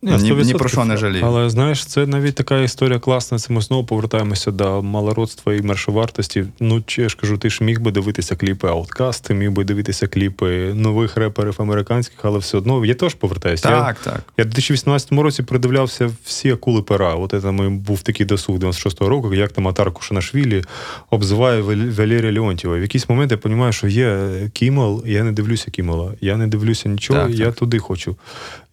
[0.06, 1.24] Ні, ні, ні про що не жалію.
[1.26, 3.40] Але знаєш, це навіть така історія класна.
[3.40, 6.46] Це ми знову повертаємося до малородства і мершовартості.
[6.60, 9.64] Ну, чи я ж кажу, ти ж міг би дивитися кліпи Outkast, ти міг би
[9.64, 13.70] дивитися кліпи нових реперів американських, але все одно я теж повертаюся.
[13.70, 14.24] Я, Так, так.
[14.38, 17.14] я в 2018 році придивлявся всі акули пера.
[17.16, 20.64] От це ми був такий досуг 96-го року, як там Атар Кушанашвілі
[21.10, 22.78] обзиває Вал- Валерія Леонтьєва.
[22.78, 26.90] В якийсь момент я розумію, що є Кімел, я не дивлюся Кімела, я не дивлюся
[26.90, 27.56] нічого, Так, я так.
[27.56, 28.16] туди хочу.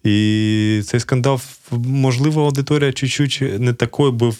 [0.03, 1.41] І цей скандал,
[1.71, 4.33] можливо, аудиторія чуть-чуть не такою би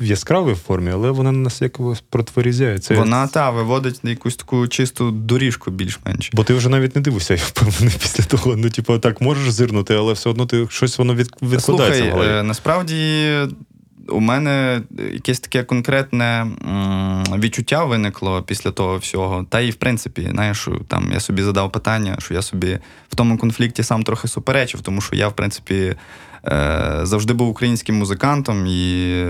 [0.00, 2.78] в яскравій формі, але вона нас якось протворізяє.
[2.78, 2.94] Це...
[2.94, 6.30] Вона та виводить на якусь таку чисту доріжку більш-менш.
[6.32, 8.56] Бо ти вже навіть не дивишся, я впевнений, після того.
[8.56, 11.30] Ну, типу, так можеш зирнути, але все одно ти щось воно від...
[11.42, 12.94] відкладається Слухай, е, насправді
[14.08, 14.82] у мене
[15.12, 16.46] якесь таке конкретне
[17.38, 19.46] відчуття виникло після того всього.
[19.48, 22.78] Та і в принципі, знаєш, там я собі задав питання, що я собі
[23.08, 25.96] в тому конфлікті сам трохи суперечив, тому що я, в принципі,
[26.46, 29.24] е, завжди був українським музикантом, і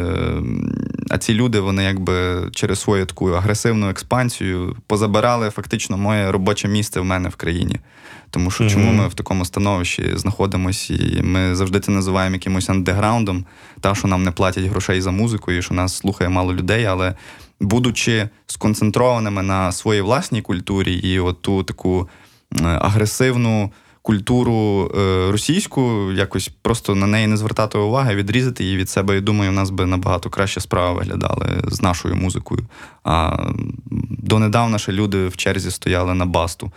[1.10, 7.00] а ці люди, вони якби через свою таку агресивну експансію позабирали фактично моє робоче місце
[7.00, 7.76] в мене в країні.
[8.30, 13.44] Тому що чому ми в такому становищі знаходимося, і ми завжди це називаємо якимось андеграундом,
[13.80, 17.14] та що нам не платять грошей за музику, і що нас слухає мало людей, але
[17.60, 22.08] будучи сконцентрованими на своїй власній культурі і от ту таку
[22.60, 23.70] е, агресивну
[24.06, 29.16] культуру е, російську, якось просто на неї не звертати уваги, відрізати її від себе.
[29.16, 32.66] І думаю, у нас би набагато краще справи виглядали з нашою музикою.
[33.04, 33.36] А
[34.10, 36.72] донедавна ще люди в черзі стояли на басту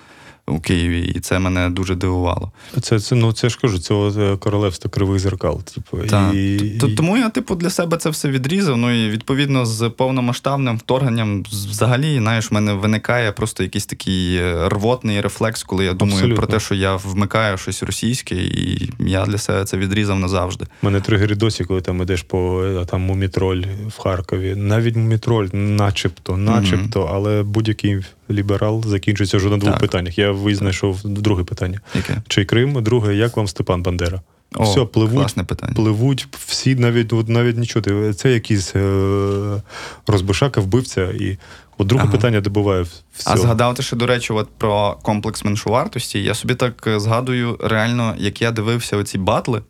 [0.50, 2.52] у Києві, і це мене дуже дивувало.
[2.82, 5.64] Це, це, ну, це ж кажу, це от, е, королевство кривих зеркал.
[5.64, 6.34] Типу, Так.
[6.34, 6.60] і,
[6.98, 8.78] Тому я, типу, для себе це все відрізав.
[8.78, 14.70] Ну і відповідно з повномасштабним вторгненням, взагалі, знаєш, в мене виникає просто якийсь такий е,
[14.70, 16.44] рвотний рефлекс, коли я думаю Абсолютно.
[16.44, 20.66] про те, що я вмикаю щось російське, і я для себе це відрізав назавжди.
[20.66, 24.56] У мене тригери досі, коли там ідеш по е, там мумітроль в Харкові.
[24.58, 28.00] Навіть мумітроль, начебто, начебто, але будь-який
[28.32, 29.82] ліберал закінчується вже на двох Так.
[29.82, 30.18] питаннях.
[30.18, 31.80] Я визнайшов друге питання.
[31.96, 32.22] Яке?
[32.28, 32.84] Чий Крим?
[32.84, 34.22] Друге, як вам Степан Бандера?
[34.56, 35.74] О, Все, пливуть, класне питання.
[35.74, 38.14] пливуть всі, навіть от навіть нічого.
[38.14, 39.62] Це якийсь е-
[40.08, 41.02] розбишака, вбивця.
[41.04, 41.38] І
[41.78, 42.12] от друге Ага.
[42.12, 43.32] питання добиває все.
[43.34, 46.24] А згадав ти ще, до речі, от про комплекс меншовартості.
[46.24, 49.62] Я собі так е, згадую, реально, як я дивився оці батли.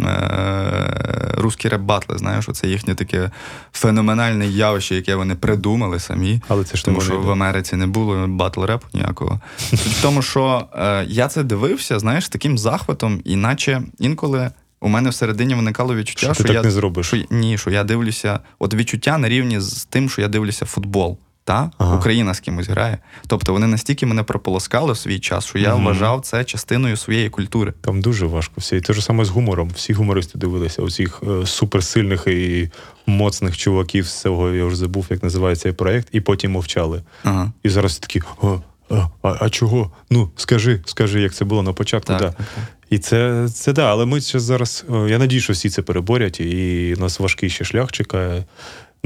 [0.00, 1.06] Е-
[1.36, 3.30] русські реп-батли, знаєш, оце їхнє таке
[3.72, 6.40] феноменальне явище, яке вони придумали самі.
[6.48, 7.30] Але це ж Тому що в.
[7.30, 9.40] Америці не було батл репу ніякого.
[9.72, 15.10] В тому, що е, я це дивився, знаєш, таким захватом, і наче інколи у мене
[15.10, 17.06] всередині виникало відчуття, Що ти що так я не зробиш.
[17.06, 21.18] Що, ні, що я дивлюся, от відчуття на рівні з тим, що я дивлюся футбол.
[21.46, 21.70] Та?
[21.78, 21.96] Ага.
[21.96, 22.98] Україна з кимось грає.
[23.26, 25.84] Тобто вони настільки мене прополоскали в свій час, що я Мгм.
[25.84, 27.72] вважав це частиною своєї культури.
[27.80, 28.76] Там дуже важко все.
[28.76, 29.70] І те ж саме з гумором.
[29.74, 32.70] Всі гумористи дивилися, усіх е, суперсильних і
[33.06, 37.02] моцних чуваків з цього, я вже забув, як називається цей проект, і потім мовчали.
[37.24, 37.52] Ага.
[37.62, 39.90] І зараз такі: «О, а, а, а чого?
[40.10, 42.06] Ну, скажи, скажи, як це було на початку.
[42.08, 42.26] Так, да.
[42.28, 42.64] так, так.
[42.90, 44.84] І це, це да, але ми зараз.
[44.94, 48.44] е, Я надію, що всі це переборять, і нас важкий ще шлях чекає.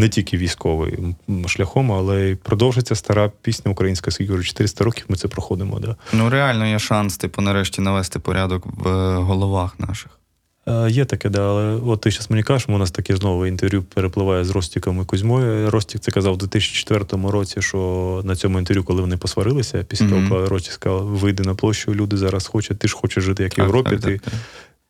[0.01, 0.99] Не тільки військовий
[1.29, 5.81] м, шляхом, але й продовжиться стара пісня українська, скільки вже 400 років ми це проходимо.
[5.81, 5.97] Да.
[6.13, 10.19] Ну реально є шанс, типу, нарешті навести порядок в е, головах наших.
[10.69, 13.83] Е, Є таке, да, але от ти зараз мені кажеш, у нас таке знову інтерв'ю
[13.83, 15.71] перепливає з Ростіком і Кузьмою.
[15.71, 20.15] Ростік це казав у 2004 році, що на цьому інтерв'ю, коли вони посварилися, після Мгм.
[20.15, 23.59] того, коли Ростік сказав, вийди на площу, люди зараз хочуть, ти ж хочеш жити як
[23.59, 23.91] в Європі.
[23.91, 24.13] так, ти...
[24.19, 24.35] так, так.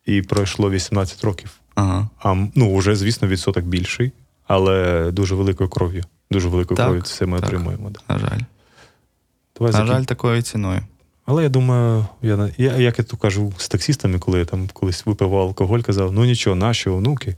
[0.05, 1.49] І пройшло 18 років.
[1.75, 2.09] Ага.
[2.23, 4.11] А ну, вже, звісно, відсоток більший,
[4.51, 6.03] але дуже великою кров'ю.
[6.31, 7.47] Дуже великою Так, кров'ю це ми так.
[7.47, 7.91] отримуємо.
[7.91, 8.03] Так.
[8.09, 8.39] На жаль.
[9.57, 10.79] Давай На закін- жаль, такою ціною.
[11.25, 15.05] Але я думаю, я, я як я тут кажу з таксістами, коли я там колись
[15.05, 17.35] випивав алкоголь, казав, ну нічого, наші онуки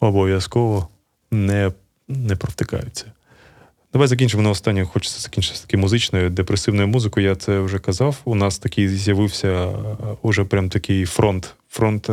[0.00, 0.88] обов'язково
[1.30, 1.72] не,
[2.08, 3.04] не провтикаються.
[3.92, 4.84] Давай закінчимо на останнє.
[4.84, 7.26] Хочеться закінчити такою музичною, депресивною музикою.
[7.26, 8.16] Я це вже казав.
[8.24, 9.72] У нас такий з'явився е,
[10.22, 11.54] уже прям такий фронт.
[11.68, 12.12] Фронт е,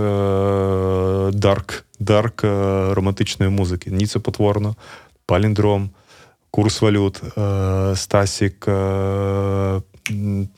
[1.32, 2.48] дарк, дарк е,
[2.94, 3.92] романтичної музики.
[3.92, 4.76] Ніце потворно,
[5.26, 5.90] паліндром,
[6.52, 7.22] курс валют,
[7.98, 8.68] Стасік.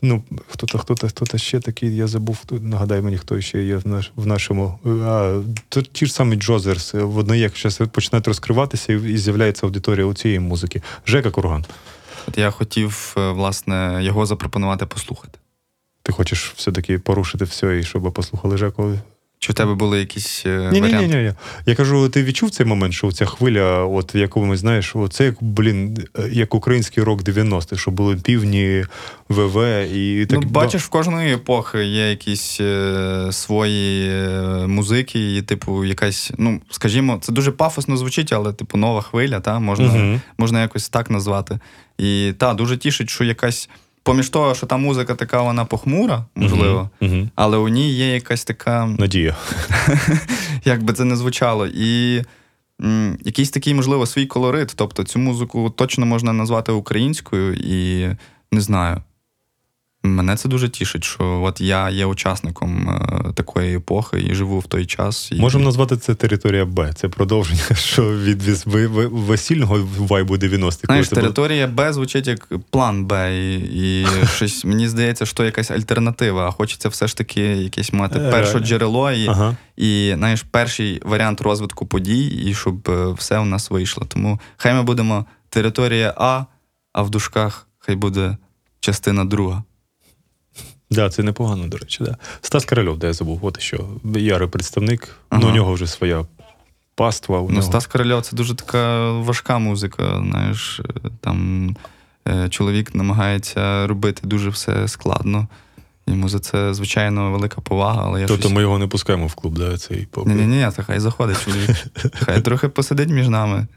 [0.02, 2.38] Ну, хто-то, хто-то, хто-то ще такий, я забув.
[2.52, 4.80] Нагадай мені, хто ще є в, наш, в нашому.
[4.86, 6.96] А, то, ті ж самі Джозерс.
[6.96, 10.82] е, Вони як зараз починають розкриватися і, і з'являється аудиторія у цієї музики.
[11.06, 11.66] Жека Курган.
[12.28, 15.40] От я хотів, е, власне, його запропонувати послухати.
[16.04, 18.94] Ти хочеш все-таки порушити все, і щоб послухали Жеку?
[19.42, 21.16] Чи в тебе були якісь е, Ні, ні, варіанти?
[21.18, 21.34] ні, ні.
[21.66, 25.36] Я кажу, ти відчув цей момент, що ця хвиля, от в якому знаєш, це як
[25.42, 25.98] блін,
[26.32, 28.86] як український рок 90-х, що були півні,
[29.30, 30.40] ВВ і так.
[30.42, 36.62] ну, бачиш, в кожної епохи є якісь е, свої е, музики, і, типу, якась, ну,
[36.70, 40.22] скажімо, це дуже пафосно звучить, але, типу, нова хвиля, та, можна, Мгм.
[40.38, 41.60] можна якось так назвати.
[41.98, 43.70] І та, дуже тішить, що якась,
[44.04, 47.30] поміж того, що та музика така, вона похмура, можливо, Мгм, мгм.
[47.36, 48.86] але у ній є якась така.
[48.86, 49.36] Надія.
[50.66, 51.68] як би це не звучало.
[51.68, 52.24] І
[52.84, 54.74] м, якийсь такий, можливо, свій колорит.
[54.76, 58.08] Тобто цю музику точно можна назвати українською, і
[58.52, 59.02] не знаю.
[60.04, 64.68] Мене це дуже тішить, що от я є учасником е, такої епохи і живу в
[64.68, 65.30] той час.
[65.32, 65.36] І...
[65.36, 66.94] Можемо назвати це територія Б.
[66.94, 68.42] Це продовження, що від
[69.12, 70.80] весільного вайбу 90-х.
[70.86, 76.48] Знаєш, територія Б звучить як план Б, і, і щось мені здається, що якась альтернатива,
[76.48, 79.56] а хочеться все ж таки якесь мати Е, перше джерело і, Ага.
[79.78, 84.06] і знаєш, перший варіант розвитку подій, і щоб е, все в нас вийшло.
[84.08, 86.44] Тому хай ми будемо територія А,
[86.94, 88.38] а в дужках хай буде
[88.80, 89.64] частина друга.
[90.92, 92.04] Да, це непогано, до речі.
[92.04, 92.18] Да.
[92.42, 95.16] Стас Корольов, де я забув, от що ярий представник.
[95.32, 96.26] Ну, у нього вже своя
[96.96, 97.40] паства.
[97.40, 97.64] У Ну, нього.
[97.64, 100.24] Стас Корольов це дуже така важка музика.
[100.30, 100.82] Знаєш,
[101.22, 101.70] там
[102.28, 105.48] е, чоловік намагається робити дуже все складно.
[106.08, 108.56] Йому за це, звичайно, велика повага, але я Тобто щось...
[108.56, 110.30] ми його не пускаємо в клуб, да, цей поки.
[110.30, 111.70] Ні, ні, ні, хай заходить чоловік.
[112.26, 113.68] Хай трохи посидить між нами,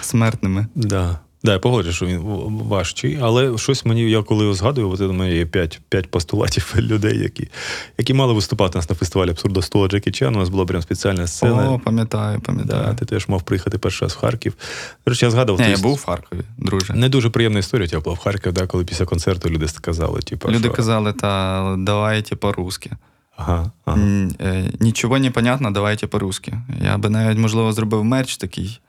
[0.00, 0.66] смертними.
[0.74, 1.18] Да.
[1.44, 2.20] Да, я погоджу, що він
[2.68, 6.74] важчий, але щось мені, я коли його згадую, от у мене є п'ять, п'ять постулатів
[6.78, 7.48] людей, які,
[7.98, 10.36] які мали виступати у нас на фестивалі абсурдо 100 Джекі Чан.
[10.36, 11.70] У нас була прям спеціальна сцена.
[11.70, 12.94] О, пам'ятаю, да, пам'ятаю.
[12.94, 14.54] ти теж мав приїхати перший раз в Харків.
[15.06, 15.64] До речі, я згадував.
[15.66, 16.94] Ту я був в Харкові, друже.
[16.94, 20.48] Не дуже приємна історія тя була в Харкові, да, коли після концерту люди сказали, типу,
[20.48, 20.72] Люди що...
[20.72, 22.90] казали, та давайте по-русски.
[23.36, 23.98] Ага, ага.
[24.40, 26.54] Е, Нічого не понятно, давайте по-русски.
[26.84, 28.80] Я би навіть, можливо, зробив мерч такий.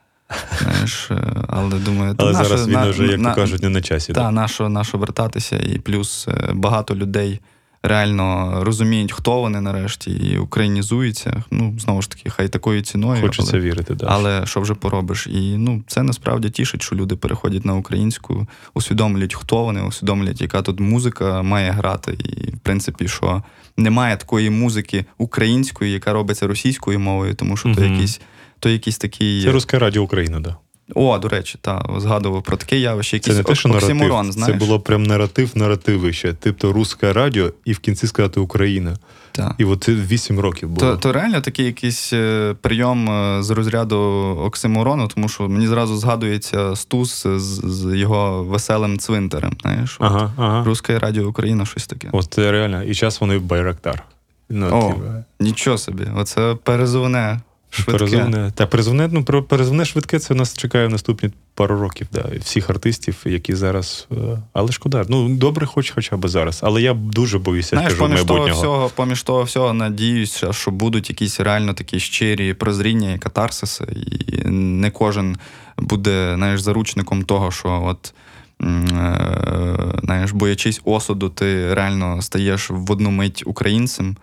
[0.61, 3.69] Знаєш, е, але думаю, Але нащо- зараз він на- вже, як на- то кажуть, не
[3.69, 4.13] на часі.
[4.13, 7.39] Та, нащо, нащо вертатися, і плюс е, багато людей
[7.83, 11.43] реально розуміють, хто вони нарешті, і українізуються.
[11.51, 13.21] Ну, знову ж таки, хай такою ціною.
[13.21, 14.05] Хочеться але, вірити, да.
[14.09, 15.27] але що вже поробиш?
[15.27, 20.61] І ну, це насправді тішить, що люди переходять на українську, усвідомлюють, хто вони, усвідомлюють, яка
[20.61, 22.17] тут музика має грати.
[22.19, 23.43] І, в принципі, що
[23.77, 27.91] немає такої музики української, яка робиться російською мовою, тому що то Мгм.
[27.91, 28.21] якийсь.
[28.59, 29.43] То якийсь такий.
[29.43, 30.55] Це Русське Радіо Україна, да.
[30.95, 33.95] О, до речі, та, згадував про таке явище, Це якийсь не те, що ок- наратив,
[33.97, 36.35] оксиморон, це було прям наратив наративище.
[36.39, 38.97] Тобто Русське Радіо і в кінці сказати Україна.
[39.31, 39.55] Та.
[39.57, 40.91] І от це 8 років було.
[40.91, 43.97] То, то реально такий якийсь е, прийом е, з розряду
[44.45, 49.57] оксиморону, тому що мені зразу згадується Стус з, з його веселим цвинтарем.
[49.61, 50.63] Знаєш, Ага, ага.
[50.63, 52.09] Русське радіо Україна, щось таке.
[52.11, 52.83] От це реально.
[52.83, 54.03] І зараз вони в Байрактар.
[54.49, 54.95] Ну, О,
[55.39, 57.39] нічого собі, оце перезувне.
[57.69, 58.51] Швидке.
[58.55, 59.43] Та перезвоне, ну, про-
[59.85, 64.07] швидке, це нас чекає в наступні пару років, да, всіх артистів, які зараз.
[64.11, 64.15] е,
[64.53, 65.05] Але шкода.
[65.09, 66.59] Ну, добре, хоч хоча б зараз.
[66.63, 71.09] Але я дуже боюся, Знаєш, кажу, поміж того, всього, поміж того всього, надіюся, що будуть
[71.09, 73.85] якісь реально такі щирі прозріння і катарсиси,
[74.27, 75.37] і не кожен
[75.77, 78.13] буде знаєш, заручником того, що от.
[78.61, 84.17] е, Знаєш, боячись осуду, ти реально стаєш в одну мить українцем,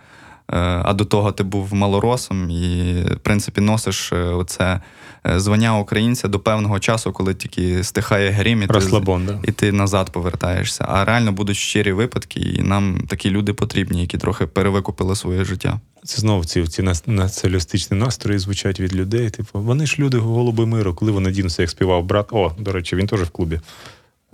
[0.49, 4.81] а до того ти був малоросом і, в принципі, носиш е, оце
[5.27, 9.39] е, звання українця до певного часу, коли тільки стихає грім, і ти, Розслабон, да.
[9.45, 10.85] і ти назад повертаєшся.
[10.89, 15.81] А реально будуть щирі випадки, і нам такі люди потрібні, які трохи перевикупили своє життя.
[16.05, 19.31] Це знову ці, ці націоналістичні настрої звучать від людей.
[19.31, 22.27] Типу, вони ж люди голуби миру, коли вони дінуться, як співав брат.
[22.31, 23.61] О, до речі, він теж в клубі.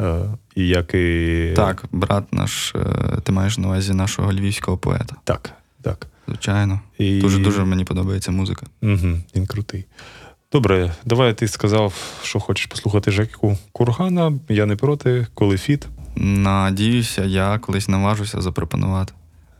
[0.01, 0.21] Е,
[0.55, 1.53] і як і.
[1.57, 5.17] Так, брат наш, е, ти маєш на увазі нашого львівського поета.
[5.25, 5.51] Так,
[5.83, 6.07] так.
[6.29, 6.81] Звичайно.
[6.99, 7.21] І...
[7.21, 8.67] Дуже дуже мені подобається музика.
[8.83, 9.85] Угу, він крутий.
[10.53, 14.33] Добре, давай ти сказав, що хочеш послухати Жеку Кургана.
[14.49, 15.89] Я не проти, коли фіт.
[16.17, 19.13] Надіюся, я колись наважуся запропонувати.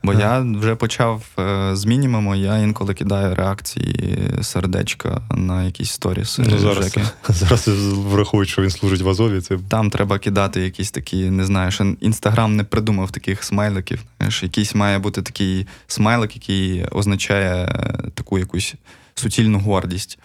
[0.03, 6.39] Бо я вже почав е, з мінімуму, я інколи кидаю реакції сердечка на якісь сторіс.
[6.39, 6.97] Ну, зараз,
[7.29, 9.41] зараз враховують, що він служить в Азові.
[9.41, 14.03] Це Там треба кидати якісь такі, не знаю, що інстаграм не придумав таких смайликів.
[14.17, 18.75] Знаєш, якийсь має бути такий смайлик, який означає е, таку якусь
[19.15, 20.19] суцільну гордість.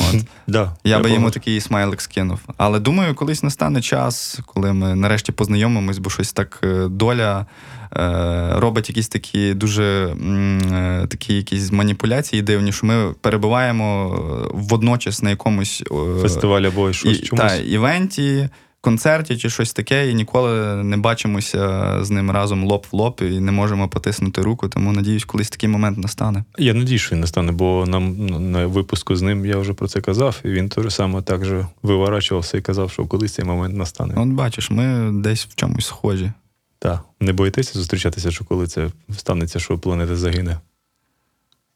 [0.00, 0.24] От.
[0.46, 2.40] да, Я би йому такий смайлик скинув.
[2.56, 7.46] Але думаю, колись настане час, коли ми нарешті познайомимось, бо щось так е, доля
[7.96, 10.14] е, робить якісь такі дуже
[10.72, 16.92] е, такі якісь маніпуляції дивні, що ми перебуваємо е, водночас на якомусь е, фестивалі або
[16.92, 17.46] щось і, чомусь.
[17.46, 18.48] та, івенті,
[18.88, 23.40] концерті чи щось таке, і ніколи не бачимося з ним разом лоб в лоб і
[23.40, 24.68] не можемо потиснути руку.
[24.68, 26.44] Тому надіюсь, колись такий момент настане.
[26.58, 30.00] Я надію, що він настане, бо нам на випуску з ним я вже про це
[30.00, 34.14] казав, і він теж саме так же виворачувався і казав, що колись цей момент настане.
[34.16, 36.32] От бачиш, ми десь в чомусь схожі.
[36.78, 37.04] Так.
[37.20, 40.58] Не боїтеся зустрічатися, що коли це станеться, що планета загине?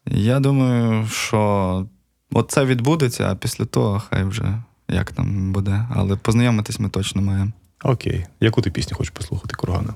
[0.07, 1.85] Я думаю, що
[2.31, 4.63] от це відбудеться, а після того хай вже
[4.93, 5.87] як там буде.
[5.95, 7.51] Але познайомитись ми точно маємо.
[7.83, 8.25] Окей.
[8.39, 9.93] Яку ти пісню хочеш послухати, Кургана?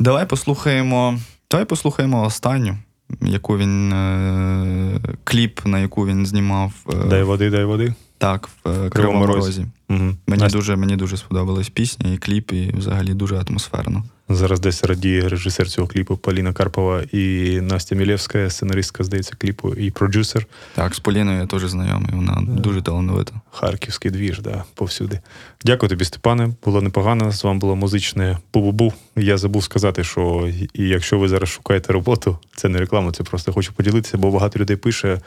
[0.00, 1.18] Давай послухаємо.
[1.50, 2.76] Давай послухаємо останню,
[3.20, 7.94] яку він е, кліп, на яку він знімав е, Дай води, дай води.
[8.18, 9.46] Так в е, Кривому Кривому Розі.
[9.46, 9.66] Розі.
[9.90, 10.16] Угу.
[10.26, 14.04] Мені Настя, дуже, мені дуже сподобалась пісня, і кліп, і взагалі дуже атмосферно.
[14.30, 19.90] Зараз десь радіє режисер цього кліпу Поліна Карпова і Настя Мілєвська, сценаристка, здається, кліпу, і
[19.90, 20.46] продюсер.
[20.74, 23.32] Так, з Поліною я теж знайомий, вона дуже талановита.
[23.50, 25.20] Харківський двіж, да, повсюди.
[25.64, 26.50] Дякую тобі, Степане.
[26.64, 27.32] Було непогано.
[27.32, 28.92] З вами було музичне бу-бу-бу.
[29.16, 33.52] Я забув сказати, що і якщо ви зараз шукаєте роботу, це не реклама, це просто
[33.52, 35.20] хочу поділитися, бо багато людей пише.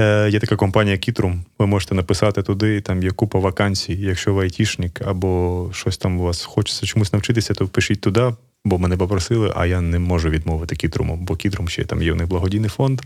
[0.00, 1.44] Е, є така компанія Кітрум.
[1.58, 3.96] Ви можете написати туди, там є купа вакансій.
[4.00, 8.34] Якщо ви айтішник або щось там у вас хочеться чомусь навчитися, то пишіть туди,
[8.64, 12.16] бо мене попросили, а я не можу відмовити Кітруму, бо Кітрум ще там є в
[12.16, 13.00] них благодійний фонд.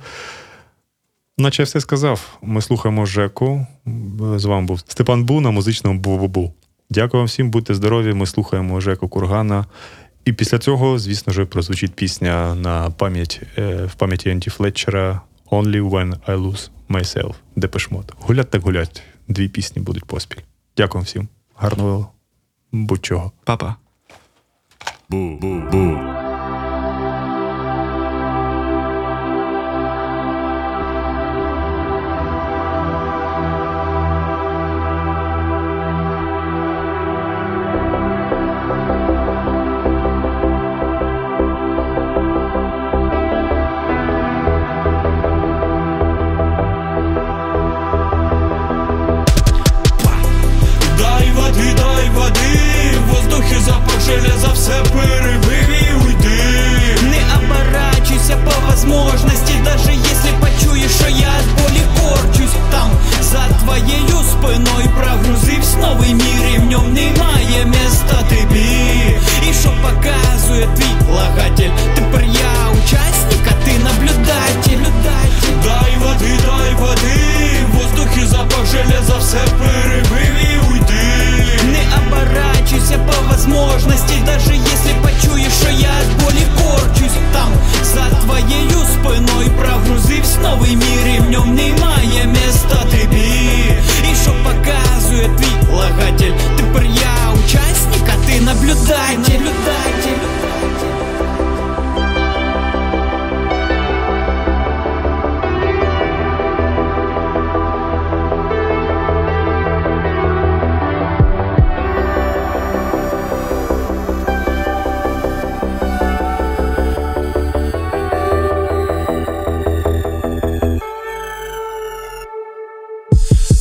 [1.38, 2.38] Наче я все сказав.
[2.42, 3.66] Ми слухаємо Жеку.
[4.36, 6.53] З вами був Степан Бу на музичному Бу-Бу-Бу.
[6.90, 8.14] Дякую вам всім, будьте здорові.
[8.14, 9.66] Ми слухаємо Жеку Кургана.
[10.24, 15.20] І після цього, звісно ж, прозвучить пісня на пам'ять е, в пам'яті Енті Флетчера
[15.55, 17.34] Only When I Lose Myself.
[17.57, 18.12] Депешмот.
[18.20, 19.02] Гулять так гулять.
[19.28, 20.40] Дві пісні будуть поспіль.
[20.76, 21.28] Дякую всім.
[21.57, 22.09] Гарного
[22.72, 23.32] будь-чого.
[23.44, 23.76] Папа.
[25.09, 26.24] Бу-бу-бу.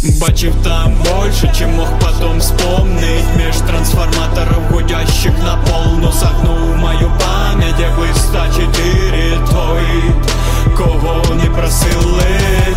[0.04, 3.26] Бачив там больше, чем мог потом вспомнить.
[3.38, 12.76] Меж трансформаторов, гудящих на полну Согнул мою пам'ять, листа чотири Той, кого не просили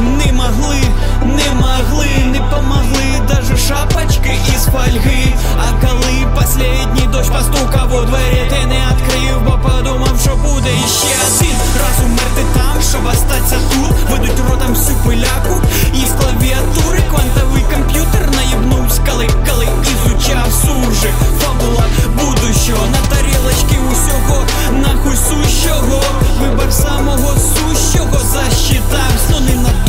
[0.00, 0.80] Не могли,
[1.24, 3.20] не могли, не помогли.
[3.28, 5.34] Даже шапочки із фольги.
[5.58, 11.14] А коли последній дощ постукав у двері Ти не відкрив, бо подумав, що буде іще
[11.26, 11.56] один.
[11.80, 15.54] Раз умерти там, щоб остаться тут Видуть ротом всю пиляку
[15.94, 21.84] Із клавіатури квантовий комп'ютер наїбнувсь Коли, коли ізучав суржик Фабула
[22.18, 24.42] будущого на тарілочки усього
[24.72, 26.02] Нахуй сущого
[26.40, 29.83] Вибор самого сущого засчитавсь, но ненадолго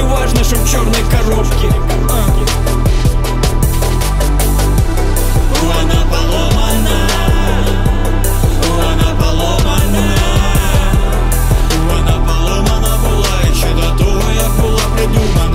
[0.00, 1.70] Не важно, що в чорній коробці
[2.08, 2.26] А.
[5.62, 7.08] Вона поломана.
[8.76, 10.14] Вона поломана.
[11.88, 15.49] Вона поломана була І ще до того, як була придумана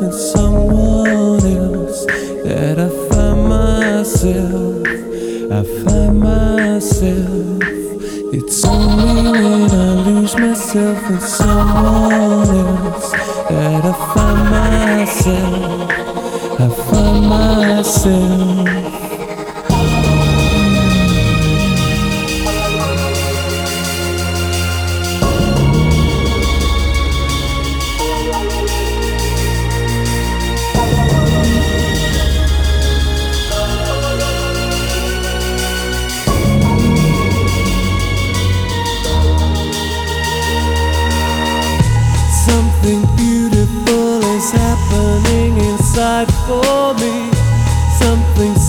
[0.00, 0.25] difference.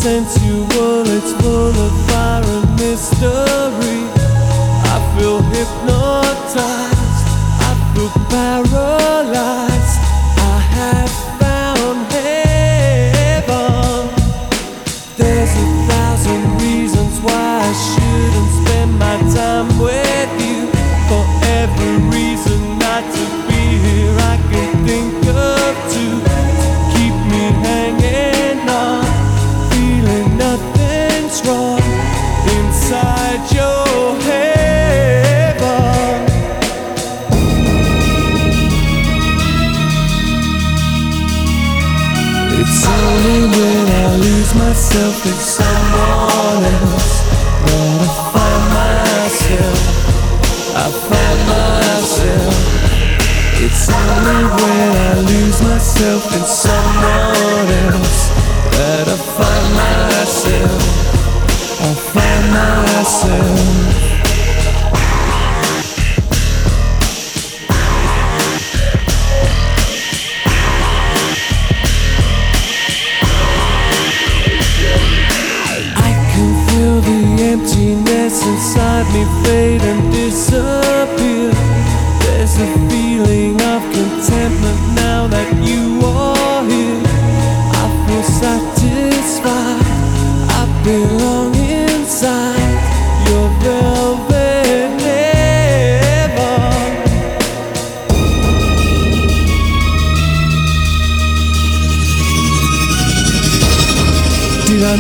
[0.08, 4.04] Sensual, it's full of fire and mystery.
[4.94, 7.28] I feel hypnotized,
[7.68, 8.67] I feel paralyzed.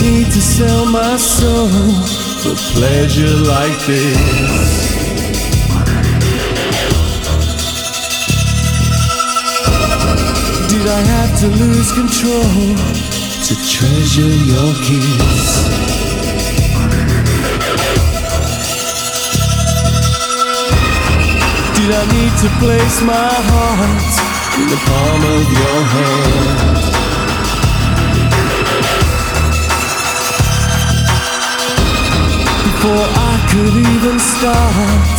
[0.01, 1.69] Need to sell my soul
[2.41, 4.87] for pleasure like this?
[10.69, 12.75] Did I have to lose control
[13.47, 15.97] to treasure your kiss?
[21.75, 24.13] Did I need to place my heart
[24.59, 26.76] in the palm of your hand?
[32.87, 35.17] Before I could even start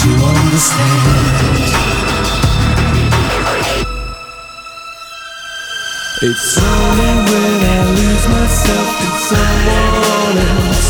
[0.00, 1.42] to understand.
[6.22, 10.88] It's only when I lose myself in someone else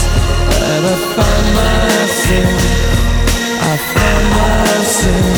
[0.60, 2.60] that I find myself.
[3.64, 5.36] I find myself.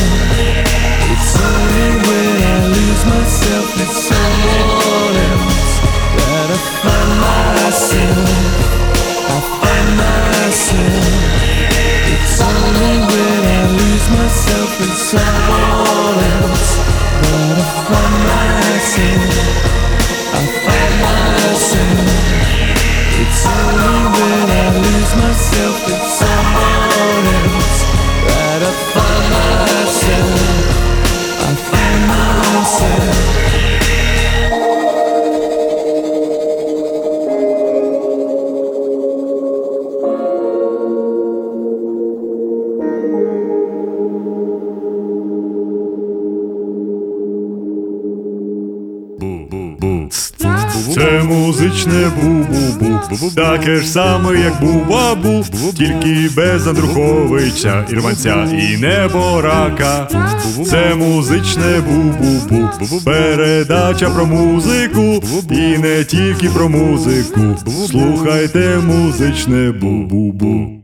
[1.14, 5.72] It's only when I lose myself in someone else
[6.18, 8.83] that I find myself.
[10.54, 11.04] Myself.
[12.14, 16.76] It's only when I lose myself in someone else
[17.22, 19.33] that I find myself.
[53.30, 55.44] Таке ж саме, як бу-ба-бу
[55.76, 60.08] Тільки без Андруховича, Ірванця і неборака
[60.66, 67.40] Це музичне бу-бу-бу Передача про музику І не тільки про музику.
[67.88, 70.83] Слухайте музичне бу-бу-бу